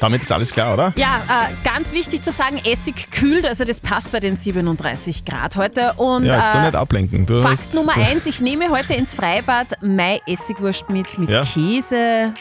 Damit 0.00 0.22
ist 0.22 0.30
alles 0.32 0.52
klar, 0.52 0.74
oder? 0.74 0.92
Ja, 0.96 1.20
äh, 1.28 1.68
ganz 1.68 1.92
wichtig 1.92 2.22
zu 2.22 2.30
sagen, 2.30 2.60
Essig 2.64 3.10
kühlt, 3.10 3.46
also 3.46 3.64
das 3.64 3.80
passt 3.80 4.12
bei 4.12 4.20
den 4.20 4.36
37 4.36 5.24
Grad 5.24 5.56
heute. 5.56 5.94
Und 5.96 6.24
Ja, 6.24 6.36
jetzt 6.38 6.54
du 6.54 6.58
äh, 6.58 6.62
nicht 6.62 6.76
ablenken. 6.76 7.26
Du 7.26 7.40
Fakt 7.40 7.52
hast, 7.58 7.74
Nummer 7.74 7.94
du, 7.94 8.00
eins, 8.00 8.26
ich 8.26 8.40
nehme 8.40 8.68
heute 8.70 8.94
ins 8.94 9.14
Freibad 9.14 9.82
Mai 9.82 10.20
Essigwurst 10.26 10.88
mit, 10.90 11.18
mit 11.18 11.32
Ja. 11.32 11.42
Käse 11.42 12.32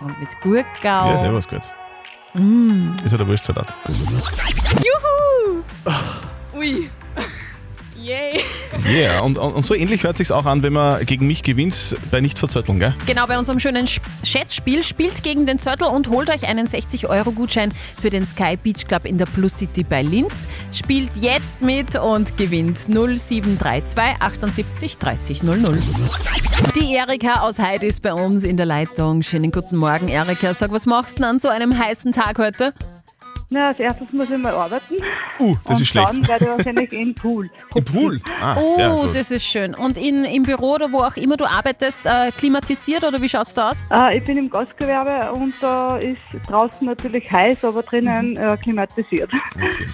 und 0.00 0.18
mit 0.18 0.40
Gurkel. 0.40 0.66
Ja, 0.82 1.18
servus, 1.18 1.46
gut. 1.48 1.62
Mm. 2.34 2.90
Ist 3.04 3.12
ja 3.12 3.18
der 3.18 3.26
Wurstsalat. 3.28 3.74
Juhu! 3.88 5.25
Ui. 6.54 6.88
Yay. 7.98 8.40
Yeah, 8.88 9.22
und, 9.22 9.36
und, 9.38 9.52
und 9.54 9.66
so 9.66 9.74
ähnlich 9.74 10.04
hört 10.04 10.16
sich's 10.18 10.30
auch 10.30 10.44
an, 10.44 10.62
wenn 10.62 10.74
man 10.74 11.04
gegen 11.06 11.26
mich 11.26 11.42
gewinnt 11.42 11.96
bei 12.10 12.20
nicht 12.20 12.38
verzötteln, 12.38 12.78
gell? 12.78 12.94
Genau, 13.06 13.26
bei 13.26 13.36
unserem 13.38 13.58
schönen 13.58 13.86
Sch- 13.86 14.00
Schätzspiel 14.22 14.82
spielt 14.84 15.22
gegen 15.24 15.44
den 15.46 15.58
Zörtel 15.58 15.88
und 15.88 16.08
holt 16.10 16.28
euch 16.30 16.46
einen 16.46 16.66
60-Euro-Gutschein 16.68 17.72
für 18.00 18.10
den 18.10 18.24
Sky 18.26 18.56
Beach 18.62 18.86
Club 18.86 19.06
in 19.06 19.16
der 19.18 19.24
Plus 19.24 19.56
City 19.58 19.82
bei 19.82 20.02
Linz. 20.02 20.46
Spielt 20.72 21.16
jetzt 21.16 21.62
mit 21.62 21.96
und 21.96 22.36
gewinnt 22.36 22.78
0732 22.78 23.98
78 24.20 24.98
30 24.98 25.42
00. 25.42 25.82
Die 26.76 26.94
Erika 26.94 27.40
aus 27.40 27.58
Heide 27.58 27.86
ist 27.86 28.02
bei 28.02 28.12
uns 28.12 28.44
in 28.44 28.56
der 28.58 28.66
Leitung. 28.66 29.22
Schönen 29.22 29.50
guten 29.50 29.76
Morgen, 29.76 30.08
Erika. 30.08 30.52
Sag, 30.54 30.70
was 30.70 30.86
machst 30.86 31.16
du 31.16 31.22
denn 31.22 31.30
an 31.30 31.38
so 31.38 31.48
einem 31.48 31.76
heißen 31.76 32.12
Tag 32.12 32.38
heute? 32.38 32.72
Na, 33.48 33.68
als 33.68 33.78
erstes 33.78 34.12
muss 34.12 34.28
ich 34.28 34.38
mal 34.38 34.52
arbeiten. 34.52 34.94
Uh, 35.38 35.56
das 35.64 35.76
und 35.76 35.82
ist 35.82 35.88
schlecht. 35.88 36.08
Dann 36.08 36.28
werde 36.28 36.44
ich 36.44 36.50
wahrscheinlich 36.50 36.92
in 36.92 36.98
den 36.98 37.14
Pool. 37.14 37.48
Im 37.76 37.84
Pool? 37.84 38.20
Ah, 38.40 38.56
sehr 38.76 38.92
oh, 38.92 39.02
gut. 39.02 39.14
das 39.14 39.30
ist 39.30 39.44
schön. 39.44 39.74
Und 39.74 39.98
in, 39.98 40.24
im 40.24 40.42
Büro 40.42 40.74
oder 40.74 40.90
wo 40.90 40.98
auch 40.98 41.16
immer 41.16 41.36
du 41.36 41.44
arbeitest, 41.44 42.06
äh, 42.06 42.32
klimatisiert 42.32 43.04
oder 43.04 43.22
wie 43.22 43.28
schaut's 43.28 43.54
da 43.54 43.70
aus? 43.70 43.84
Äh, 43.90 44.18
ich 44.18 44.24
bin 44.24 44.36
im 44.36 44.50
Gastgewerbe 44.50 45.32
und 45.32 45.54
da 45.60 45.96
ist 45.98 46.20
draußen 46.48 46.86
natürlich 46.86 47.30
heiß, 47.30 47.64
aber 47.64 47.82
drinnen 47.82 48.36
äh, 48.36 48.56
klimatisiert. 48.60 49.30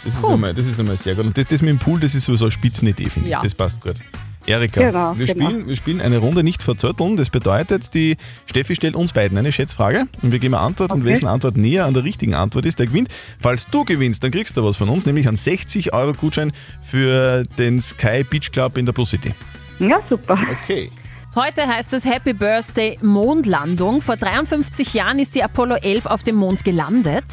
Das 0.04 0.14
ist, 0.14 0.25
einmal, 0.25 0.54
das 0.54 0.66
ist 0.66 0.80
einmal 0.80 0.97
sehr 0.97 1.14
gut. 1.14 1.26
Und 1.26 1.37
das, 1.37 1.47
das 1.47 1.61
mit 1.61 1.71
dem 1.71 1.78
Pool, 1.78 2.00
das 2.00 2.14
ist 2.14 2.25
sowieso 2.25 2.47
eine 2.47 2.52
Spitzenidee, 2.52 3.11
finde 3.11 3.28
ich. 3.28 3.32
Ja. 3.32 3.42
Das 3.42 3.54
passt 3.54 3.80
gut. 3.82 3.97
Erika, 4.46 4.80
Genau, 4.80 5.16
wir, 5.16 5.26
genau. 5.26 5.49
Spielen, 5.50 5.66
wir 5.68 5.76
spielen 5.76 6.00
eine 6.00 6.18
Runde 6.18 6.42
nicht 6.42 6.62
verzötteln. 6.62 7.16
Das 7.16 7.30
bedeutet, 7.30 7.94
die 7.94 8.16
Steffi 8.46 8.75
stellt 8.75 8.94
uns 8.96 9.12
beiden 9.12 9.38
eine 9.38 9.52
Schätzfrage 9.52 10.06
und 10.20 10.32
wir 10.32 10.38
geben 10.40 10.54
eine 10.54 10.64
Antwort 10.64 10.92
und 10.92 11.02
Okay. 11.02 11.11
wessen 11.12 11.28
Antwort 11.28 11.56
näher 11.56 11.87
an 11.87 11.94
der 11.94 12.02
richtigen 12.04 12.34
Antwort 12.34 12.66
ist, 12.66 12.78
der 12.78 12.87
gewinnt. 12.87 13.08
Falls 13.38 13.68
du 13.68 13.84
gewinnst, 13.84 14.25
dann 14.25 14.30
kriegst 14.32 14.56
du 14.56 14.64
was 14.64 14.76
von 14.76 14.88
uns, 14.88 15.06
nämlich 15.06 15.28
einen 15.28 15.37
60-Euro-Gutschein 15.37 16.52
für 16.80 17.44
den 17.58 17.80
Sky 17.80 18.25
Beach 18.25 18.50
Club 18.52 18.76
in 18.78 18.87
der 18.87 18.92
Plus 18.92 19.11
City. 19.11 19.32
Ja, 19.78 19.99
super. 20.08 20.38
Okay. 20.64 20.90
Heute 21.34 21.66
heißt 21.66 21.92
es 21.94 22.04
Happy 22.04 22.34
Birthday 22.34 22.99
Mondlandung. 23.00 24.02
Vor 24.02 24.16
53 24.16 24.92
Jahren 24.92 25.18
ist 25.18 25.34
die 25.34 25.42
Apollo 25.42 25.76
11 25.76 26.06
auf 26.06 26.22
dem 26.22 26.37
Mond 26.37 26.64
gelandet. 26.64 27.25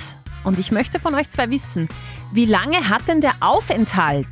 Und 0.45 0.57
ich 0.57 0.71
möchte 0.71 0.99
von 0.99 1.15
euch 1.15 1.29
zwei 1.29 1.49
wissen, 1.49 1.89
wie 2.31 2.45
lange 2.45 2.77
hat 2.89 3.07
denn 3.09 3.19
der 3.19 3.33
Aufenthalt 3.41 4.27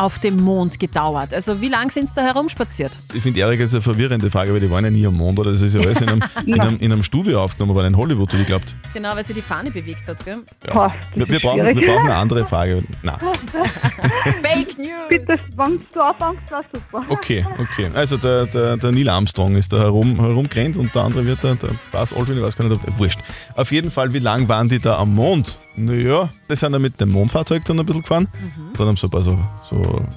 auf 0.00 0.18
dem 0.18 0.36
Mond 0.36 0.80
gedauert? 0.80 1.34
Also 1.34 1.60
wie 1.60 1.68
lange 1.68 1.90
sind 1.90 2.08
sie 2.08 2.14
da 2.14 2.22
herumspaziert? 2.22 2.98
Ich 3.12 3.22
finde, 3.22 3.40
Erika, 3.40 3.62
das 3.62 3.72
ist 3.72 3.74
eine 3.74 3.82
verwirrende 3.82 4.30
Frage, 4.30 4.52
weil 4.52 4.60
die 4.60 4.70
waren 4.70 4.84
ja 4.84 4.90
nie 4.90 5.06
am 5.06 5.14
Mond, 5.14 5.38
oder? 5.38 5.52
Das 5.52 5.60
ist 5.60 5.74
ja 5.74 5.80
alles 5.82 6.00
in 6.00 6.08
einem, 6.08 6.22
in 6.46 6.60
einem, 6.60 6.78
in 6.78 6.92
einem 6.92 7.02
Studio 7.02 7.42
aufgenommen 7.42 7.74
worden, 7.74 7.88
in 7.88 7.96
Hollywood, 7.96 8.32
wie 8.32 8.44
glaubt. 8.44 8.74
Genau, 8.94 9.14
weil 9.14 9.24
sie 9.24 9.34
die 9.34 9.42
Fahne 9.42 9.70
bewegt 9.70 10.08
hat, 10.08 10.24
gell? 10.24 10.38
Ja. 10.66 10.94
wir, 11.14 11.28
wir, 11.28 11.40
brauchen, 11.40 11.64
wir 11.64 11.74
brauchen 11.74 12.06
eine 12.06 12.14
andere 12.14 12.46
Frage. 12.46 12.82
Na, 13.02 13.18
Fake 14.42 14.78
News! 14.78 15.08
Bitte, 15.10 15.36
wenn 15.56 15.80
du 15.92 16.00
anfängst, 16.00 16.50
war 16.50 16.64
super. 16.72 17.04
okay, 17.10 17.44
okay. 17.58 17.90
Also 17.94 18.16
der, 18.16 18.46
der, 18.46 18.78
der 18.78 18.92
Neil 18.92 19.08
Armstrong 19.08 19.56
ist 19.56 19.72
da 19.72 19.78
herum, 19.78 20.18
herumgerannt 20.18 20.78
und 20.78 20.94
der 20.94 21.02
andere 21.02 21.26
wird 21.26 21.44
da, 21.44 21.54
der 21.54 21.70
Buzz 21.92 22.12
Aldrin, 22.14 22.38
ich 22.38 22.42
weiß 22.42 22.56
gar 22.56 22.66
nicht, 22.66 22.80
ob, 22.82 22.98
wurscht. 22.98 23.20
Auf 23.54 23.70
jeden 23.70 23.90
Fall, 23.90 24.14
wie 24.14 24.18
lang 24.18 24.48
waren 24.48 24.68
die 24.68 24.78
da 24.78 24.98
am 24.98 25.14
Mond? 25.14 25.58
Naja, 25.76 26.28
die 26.50 26.56
sind 26.56 26.72
dann 26.72 26.82
mit 26.82 27.00
dem 27.00 27.10
Mondfahrzeug 27.10 27.64
dann 27.64 27.78
ein 27.78 27.86
bisschen 27.86 28.02
gefahren. 28.02 28.28
Dann 28.76 28.88
haben 28.88 28.96
sie 28.96 29.06
ein 29.06 29.10
paar 29.10 29.22
so, 29.22 29.38
so 29.68 29.76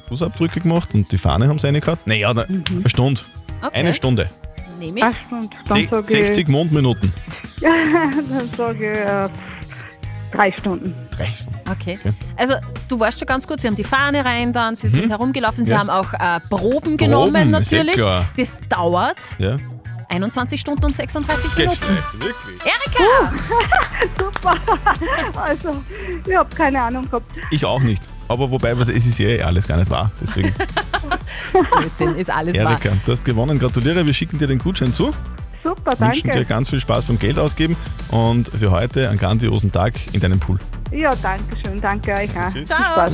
Fußabdrücke 0.09 0.59
gemacht 0.61 0.89
und 0.93 1.11
die 1.11 1.17
Fahne 1.17 1.47
haben 1.47 1.59
sie 1.59 1.67
reingehauen. 1.67 1.99
Naja, 2.05 2.33
na, 2.33 2.43
eine 2.43 2.89
Stunde. 2.89 3.21
Okay. 3.61 3.79
Eine 3.79 3.93
Stunde. 3.93 4.29
Nehme 4.79 4.99
ich. 4.99 5.05
Ach, 5.05 5.13
dann 5.29 5.49
sage 5.87 6.05
60 6.07 6.47
Mondminuten. 6.47 7.13
ich, 7.57 7.61
dann 7.63 8.49
sage 8.57 8.91
ich 8.91 8.97
äh, 8.97 9.29
drei 10.35 10.51
Stunden. 10.51 10.93
Drei 11.15 11.27
Stunden. 11.27 11.53
Okay. 11.71 11.97
Okay. 12.01 12.13
Also 12.35 12.55
du 12.89 12.99
warst 12.99 13.19
schon 13.19 13.25
ganz 13.27 13.47
gut, 13.47 13.61
sie 13.61 13.67
haben 13.67 13.75
die 13.75 13.83
Fahne 13.85 14.25
rein 14.25 14.51
dann, 14.51 14.75
sie 14.75 14.89
sind 14.89 15.05
Mhm. 15.05 15.09
herumgelaufen, 15.09 15.63
sie 15.63 15.71
Ja. 15.71 15.79
haben 15.79 15.89
auch 15.89 16.11
äh, 16.13 16.39
Proben 16.49 16.97
genommen 16.97 17.53
ist 17.53 17.71
eh 17.71 17.77
natürlich. 17.77 17.95
klar. 17.95 18.25
Das 18.37 18.59
dauert 18.67 19.37
Ja. 19.39 19.57
21 20.09 20.59
Stunden 20.59 20.83
und 20.85 20.93
36 20.95 21.55
Geht 21.55 21.65
Minuten. 21.69 21.81
wirklich. 22.19 22.59
Erika! 22.65 23.33
super. 24.19 24.55
Also, 25.41 25.81
ich 26.27 26.35
habe 26.35 26.53
keine 26.55 26.81
Ahnung 26.81 27.05
gehabt. 27.05 27.31
Ich 27.49 27.63
auch 27.65 27.79
nicht. 27.79 28.01
Aber 28.27 28.49
wobei, 28.49 28.77
was, 28.77 28.87
es 28.89 29.05
ist 29.05 29.19
ja 29.19 29.27
eh 29.27 29.41
alles 29.41 29.67
gar 29.67 29.77
nicht 29.77 29.89
wahr. 29.89 30.11
Deswegen, 30.21 30.53
Blödsinn, 31.77 32.15
ist 32.15 32.29
alles 32.31 32.57
wahr. 32.59 32.71
Erika, 32.73 32.89
du 33.05 33.11
hast 33.11 33.25
gewonnen. 33.25 33.59
Gratuliere, 33.59 34.05
wir 34.05 34.13
schicken 34.13 34.37
dir 34.37 34.47
den 34.47 34.59
Gutschein 34.59 34.93
zu. 34.93 35.13
Super, 35.63 35.97
Wünschen 35.99 36.27
dir 36.27 36.33
danke. 36.33 36.45
ganz 36.45 36.69
viel 36.69 36.79
Spaß 36.79 37.05
beim 37.05 37.17
Geld 37.17 37.39
ausgeben 37.39 37.77
und 38.11 38.49
für 38.49 38.69
heute 38.71 39.09
einen 39.09 39.17
grandiosen 39.17 39.71
Tag 39.71 39.93
in 40.11 40.19
deinem 40.19 40.39
Pool. 40.39 40.59
Ja, 40.91 41.13
danke 41.21 41.55
schön. 41.63 41.79
Danke 41.79 42.11
euch 42.11 42.29
auch. 42.37 42.51
Tschüss. 42.51 42.67
Ciao. 42.67 43.07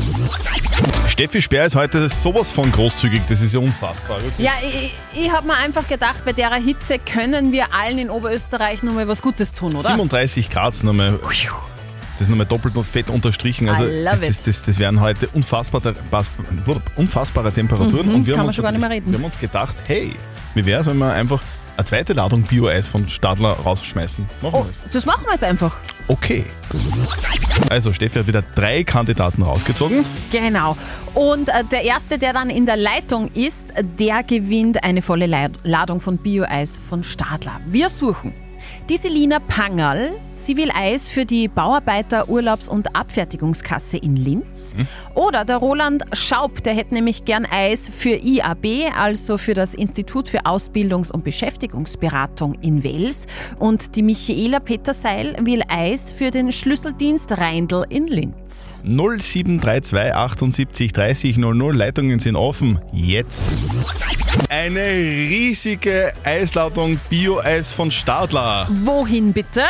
Steffi 1.08 1.42
Speer 1.42 1.66
ist 1.66 1.76
heute 1.76 2.10
sowas 2.10 2.52
von 2.52 2.72
großzügig, 2.72 3.22
das 3.30 3.42
ist 3.42 3.54
ja 3.54 3.60
unfassbar. 3.60 4.18
wirklich. 4.24 4.46
Ja, 4.46 4.54
ich, 4.64 4.96
ich 5.14 5.32
habe 5.32 5.46
mir 5.48 5.58
einfach 5.58 5.88
gedacht, 5.88 6.26
bei 6.26 6.34
der 6.34 6.54
Hitze 6.56 6.98
können 6.98 7.52
wir 7.52 7.66
allen 7.74 8.00
in 8.00 8.10
Oberösterreich 8.10 8.82
nur 8.84 8.96
mal 8.96 9.08
was 9.08 9.22
Gutes 9.22 9.54
tun, 9.54 9.76
oder? 9.76 9.88
37 9.90 10.50
Grad 10.50 10.84
nochmal. 10.84 11.20
Das 12.20 12.26
ist 12.28 12.30
nochmal 12.32 12.46
doppelt 12.48 12.76
und 12.76 12.84
fett 12.86 13.10
unterstrichen. 13.10 13.70
Also 13.70 13.86
das, 13.86 14.20
das, 14.20 14.44
das, 14.44 14.64
das 14.64 14.78
wären 14.78 15.00
heute 15.00 15.30
unfassbare, 15.30 15.94
unfassbare 16.98 17.52
Temperaturen. 17.52 18.08
Mhm, 18.10 18.16
und 18.16 18.26
wir 18.28 18.34
kann 18.34 18.40
haben, 18.42 18.46
man 18.48 18.56
schon 18.56 18.64
gar 18.64 18.72
nicht 18.72 18.82
mehr 18.82 18.90
reden. 18.90 19.10
wir 19.10 19.18
haben 19.18 19.24
uns 19.26 19.40
gedacht, 19.40 19.76
hey, 19.88 20.12
wie 20.54 20.66
wäre 20.66 20.82
es, 20.82 20.88
wenn 20.88 20.98
wir 20.98 21.14
einfach 21.14 21.42
eine 21.78 21.86
zweite 21.86 22.12
Ladung 22.12 22.42
Bio-Eis 22.44 22.90
von 22.90 23.08
Stadler 23.08 23.52
rausschmeißen? 23.54 24.26
Machen 24.42 24.54
Oh, 24.54 24.66
wir 24.66 24.70
es. 24.70 24.92
das 24.92 25.06
machen 25.06 25.24
wir 25.28 25.32
jetzt 25.32 25.46
einfach. 25.46 25.78
Okay. 26.10 26.44
Also 27.70 27.94
Steffi 27.94 28.20
hat 28.20 28.28
wieder 28.28 28.44
drei 28.54 28.84
Kandidaten 28.84 29.42
rausgezogen. 29.42 30.04
Genau. 30.30 30.76
Und 31.14 31.48
äh, 31.48 31.64
der 31.72 31.84
Erste, 31.84 32.18
der 32.18 32.34
dann 32.34 32.50
in 32.50 32.66
der 32.66 32.76
Leitung 32.76 33.30
ist, 33.34 33.74
der 33.98 34.24
gewinnt 34.24 34.84
eine 34.84 35.02
volle 35.02 35.26
Ladung 35.64 36.02
von 36.02 36.18
Bio-Eis 36.18 36.78
von 36.78 37.06
Stadler. 37.06 37.62
Wir 37.68 37.88
suchen 37.88 38.34
die 38.90 38.98
Selina 38.98 39.40
Pangerl. 39.40 40.12
Sie 40.36 40.56
will 40.56 40.72
Eis 40.74 41.10
für 41.10 41.26
die 41.26 41.50
Bauarbeiter 41.50 42.30
Urlaubs- 42.30 42.70
und 42.70 42.96
Abfertigungskasse 42.96 43.98
in 43.98 44.16
Linz. 44.16 44.76
Oder 45.14 45.44
der 45.44 45.58
Roland 45.58 46.04
Schaub, 46.14 46.64
der 46.64 46.74
hätte 46.74 46.94
nämlich 46.94 47.26
gern 47.26 47.46
Eis 47.46 47.90
für 47.94 48.16
IAB, 48.16 48.92
also 48.98 49.38
für 49.38 49.54
das 49.54 49.74
Institut 49.74 50.30
für 50.30 50.46
Ausbildungs- 50.46 51.12
und 51.12 51.26
Beschäftigungsberatung 51.26 52.56
in 52.62 52.84
Wels. 52.84 53.28
Und 53.60 53.98
die 53.98 54.04
Michaela 54.04 54.60
Peterseil 54.60 55.36
will 55.42 55.62
Eis 55.68 56.14
für 56.14 56.32
den 56.32 56.54
Schlüsseldienst 56.54 57.38
Reindl 57.38 57.86
in 57.90 58.08
Linz. 58.08 58.78
0732 58.84 60.16
78 60.16 60.94
30 60.94 61.38
00. 61.38 61.76
Leitungen 61.76 62.20
sind 62.20 62.36
offen. 62.36 62.80
Jetzt. 62.94 63.60
Eine 64.50 64.80
riesige 64.80 66.12
Eisladung 66.24 67.00
Bio-Eis 67.10 67.72
von 67.72 67.92
Stadler. 67.92 68.49
Wohin 68.84 69.34
bitte? 69.34 69.64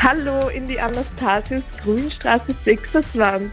Hallo 0.00 0.48
in 0.48 0.66
die 0.66 0.80
Anastasius 0.80 1.62
Grünstraße 1.82 2.54
26. 2.64 3.50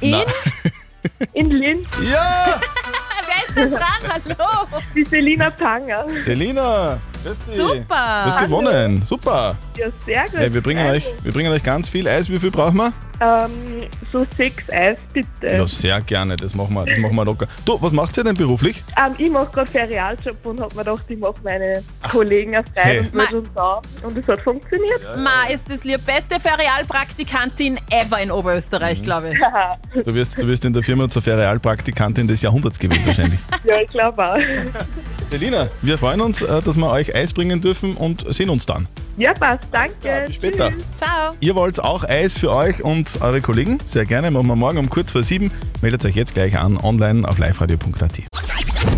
In? 0.00 0.14
In 1.32 1.50
Linz. 1.50 1.86
Ja! 2.02 2.58
Wer 3.26 3.46
ist 3.46 3.56
denn 3.56 3.70
dran? 3.70 4.00
Hallo! 4.08 4.66
Die 4.94 5.04
Selina 5.04 5.50
Panger. 5.50 6.06
Selina. 6.18 6.98
Super. 7.32 8.22
Du 8.24 8.30
hast 8.30 8.40
gewonnen. 8.40 9.02
Super. 9.06 9.56
Ja, 9.76 9.86
sehr 10.04 10.24
gut. 10.24 10.40
Ja, 10.40 10.54
wir, 10.54 10.60
bringen 10.62 10.86
euch, 10.86 11.04
wir 11.22 11.32
bringen 11.32 11.52
euch 11.52 11.62
ganz 11.62 11.88
viel 11.88 12.06
Eis. 12.08 12.28
Wie 12.28 12.38
viel 12.38 12.50
brauchen 12.50 12.76
wir? 12.76 12.92
Ähm, 13.20 13.88
so 14.12 14.26
sechs 14.36 14.68
Eis 14.70 14.98
bitte. 15.12 15.28
Ja, 15.46 15.66
sehr 15.66 16.00
gerne. 16.00 16.34
Das 16.36 16.54
machen 16.54 16.74
wir, 16.74 16.84
das 16.84 16.98
machen 16.98 17.14
wir 17.14 17.24
locker. 17.24 17.46
Du, 17.64 17.80
was 17.80 17.92
macht 17.92 18.16
ihr 18.18 18.24
denn 18.24 18.34
beruflich? 18.36 18.82
Ähm, 19.00 19.14
ich 19.16 19.30
mache 19.30 19.46
gerade 19.52 19.70
Ferialjob 19.70 20.44
und 20.44 20.60
habe 20.60 20.74
mir 20.74 20.84
gedacht, 20.84 21.04
ich 21.08 21.18
mache 21.18 21.34
meine 21.44 21.82
Kollegen 22.10 22.56
auf 22.56 22.64
frei 22.74 22.82
Hey. 22.82 22.98
und 23.00 23.14
würde 23.14 23.38
uns 23.38 23.48
da. 23.54 23.80
Und 24.02 24.18
es 24.18 24.26
hat 24.26 24.40
funktioniert. 24.42 25.00
Ma, 25.16 25.44
ist 25.50 25.70
das 25.70 25.82
die 25.82 25.96
beste 25.96 26.40
Ferialpraktikantin 26.40 27.78
ever 27.90 28.20
in 28.20 28.30
Oberösterreich, 28.30 29.02
glaube 29.02 29.30
ich. 29.30 29.38
Du 30.04 30.12
wirst, 30.14 30.36
du 30.36 30.46
wirst 30.46 30.64
in 30.64 30.72
der 30.72 30.82
Firma 30.82 31.08
zur 31.08 31.22
Ferialpraktikantin 31.22 32.26
des 32.26 32.42
Jahrhunderts 32.42 32.78
gewählt 32.78 33.06
wahrscheinlich. 33.06 33.38
ja, 33.64 33.80
ich 33.80 33.88
glaube 33.88 34.22
auch. 34.24 34.36
Selina, 35.38 35.68
wir 35.82 35.98
freuen 35.98 36.20
uns, 36.20 36.42
äh, 36.42 36.62
dass 36.62 36.76
wir 36.76 36.88
euch 36.88 37.12
Eis 37.12 37.32
bringen 37.32 37.60
dürfen 37.60 37.96
und 37.96 38.24
sehen 38.32 38.50
uns 38.50 38.66
dann. 38.66 38.86
Ja, 39.16 39.34
passt. 39.34 39.64
Danke. 39.72 40.26
Bis 40.28 40.36
später. 40.36 40.70
Ciao. 40.96 41.34
Ihr 41.40 41.56
wollt 41.56 41.82
auch 41.82 42.04
Eis 42.04 42.38
für 42.38 42.52
euch 42.52 42.84
und 42.84 43.20
eure 43.20 43.40
Kollegen? 43.40 43.78
Sehr 43.84 44.06
gerne, 44.06 44.30
machen 44.30 44.46
wir 44.46 44.54
morgen 44.54 44.78
um 44.78 44.88
kurz 44.88 45.10
vor 45.10 45.24
sieben. 45.24 45.50
Meldet 45.82 46.04
euch 46.04 46.14
jetzt 46.14 46.34
gleich 46.34 46.56
an, 46.56 46.76
online 46.76 47.28
auf 47.28 47.38
liveradio.at. 47.38 48.20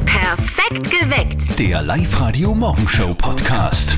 Perfekt 0.05 0.90
geweckt. 0.90 1.59
Der 1.59 1.83
Live-Radio 1.83 2.55
Morgenshow 2.55 3.14
Podcast. 3.14 3.97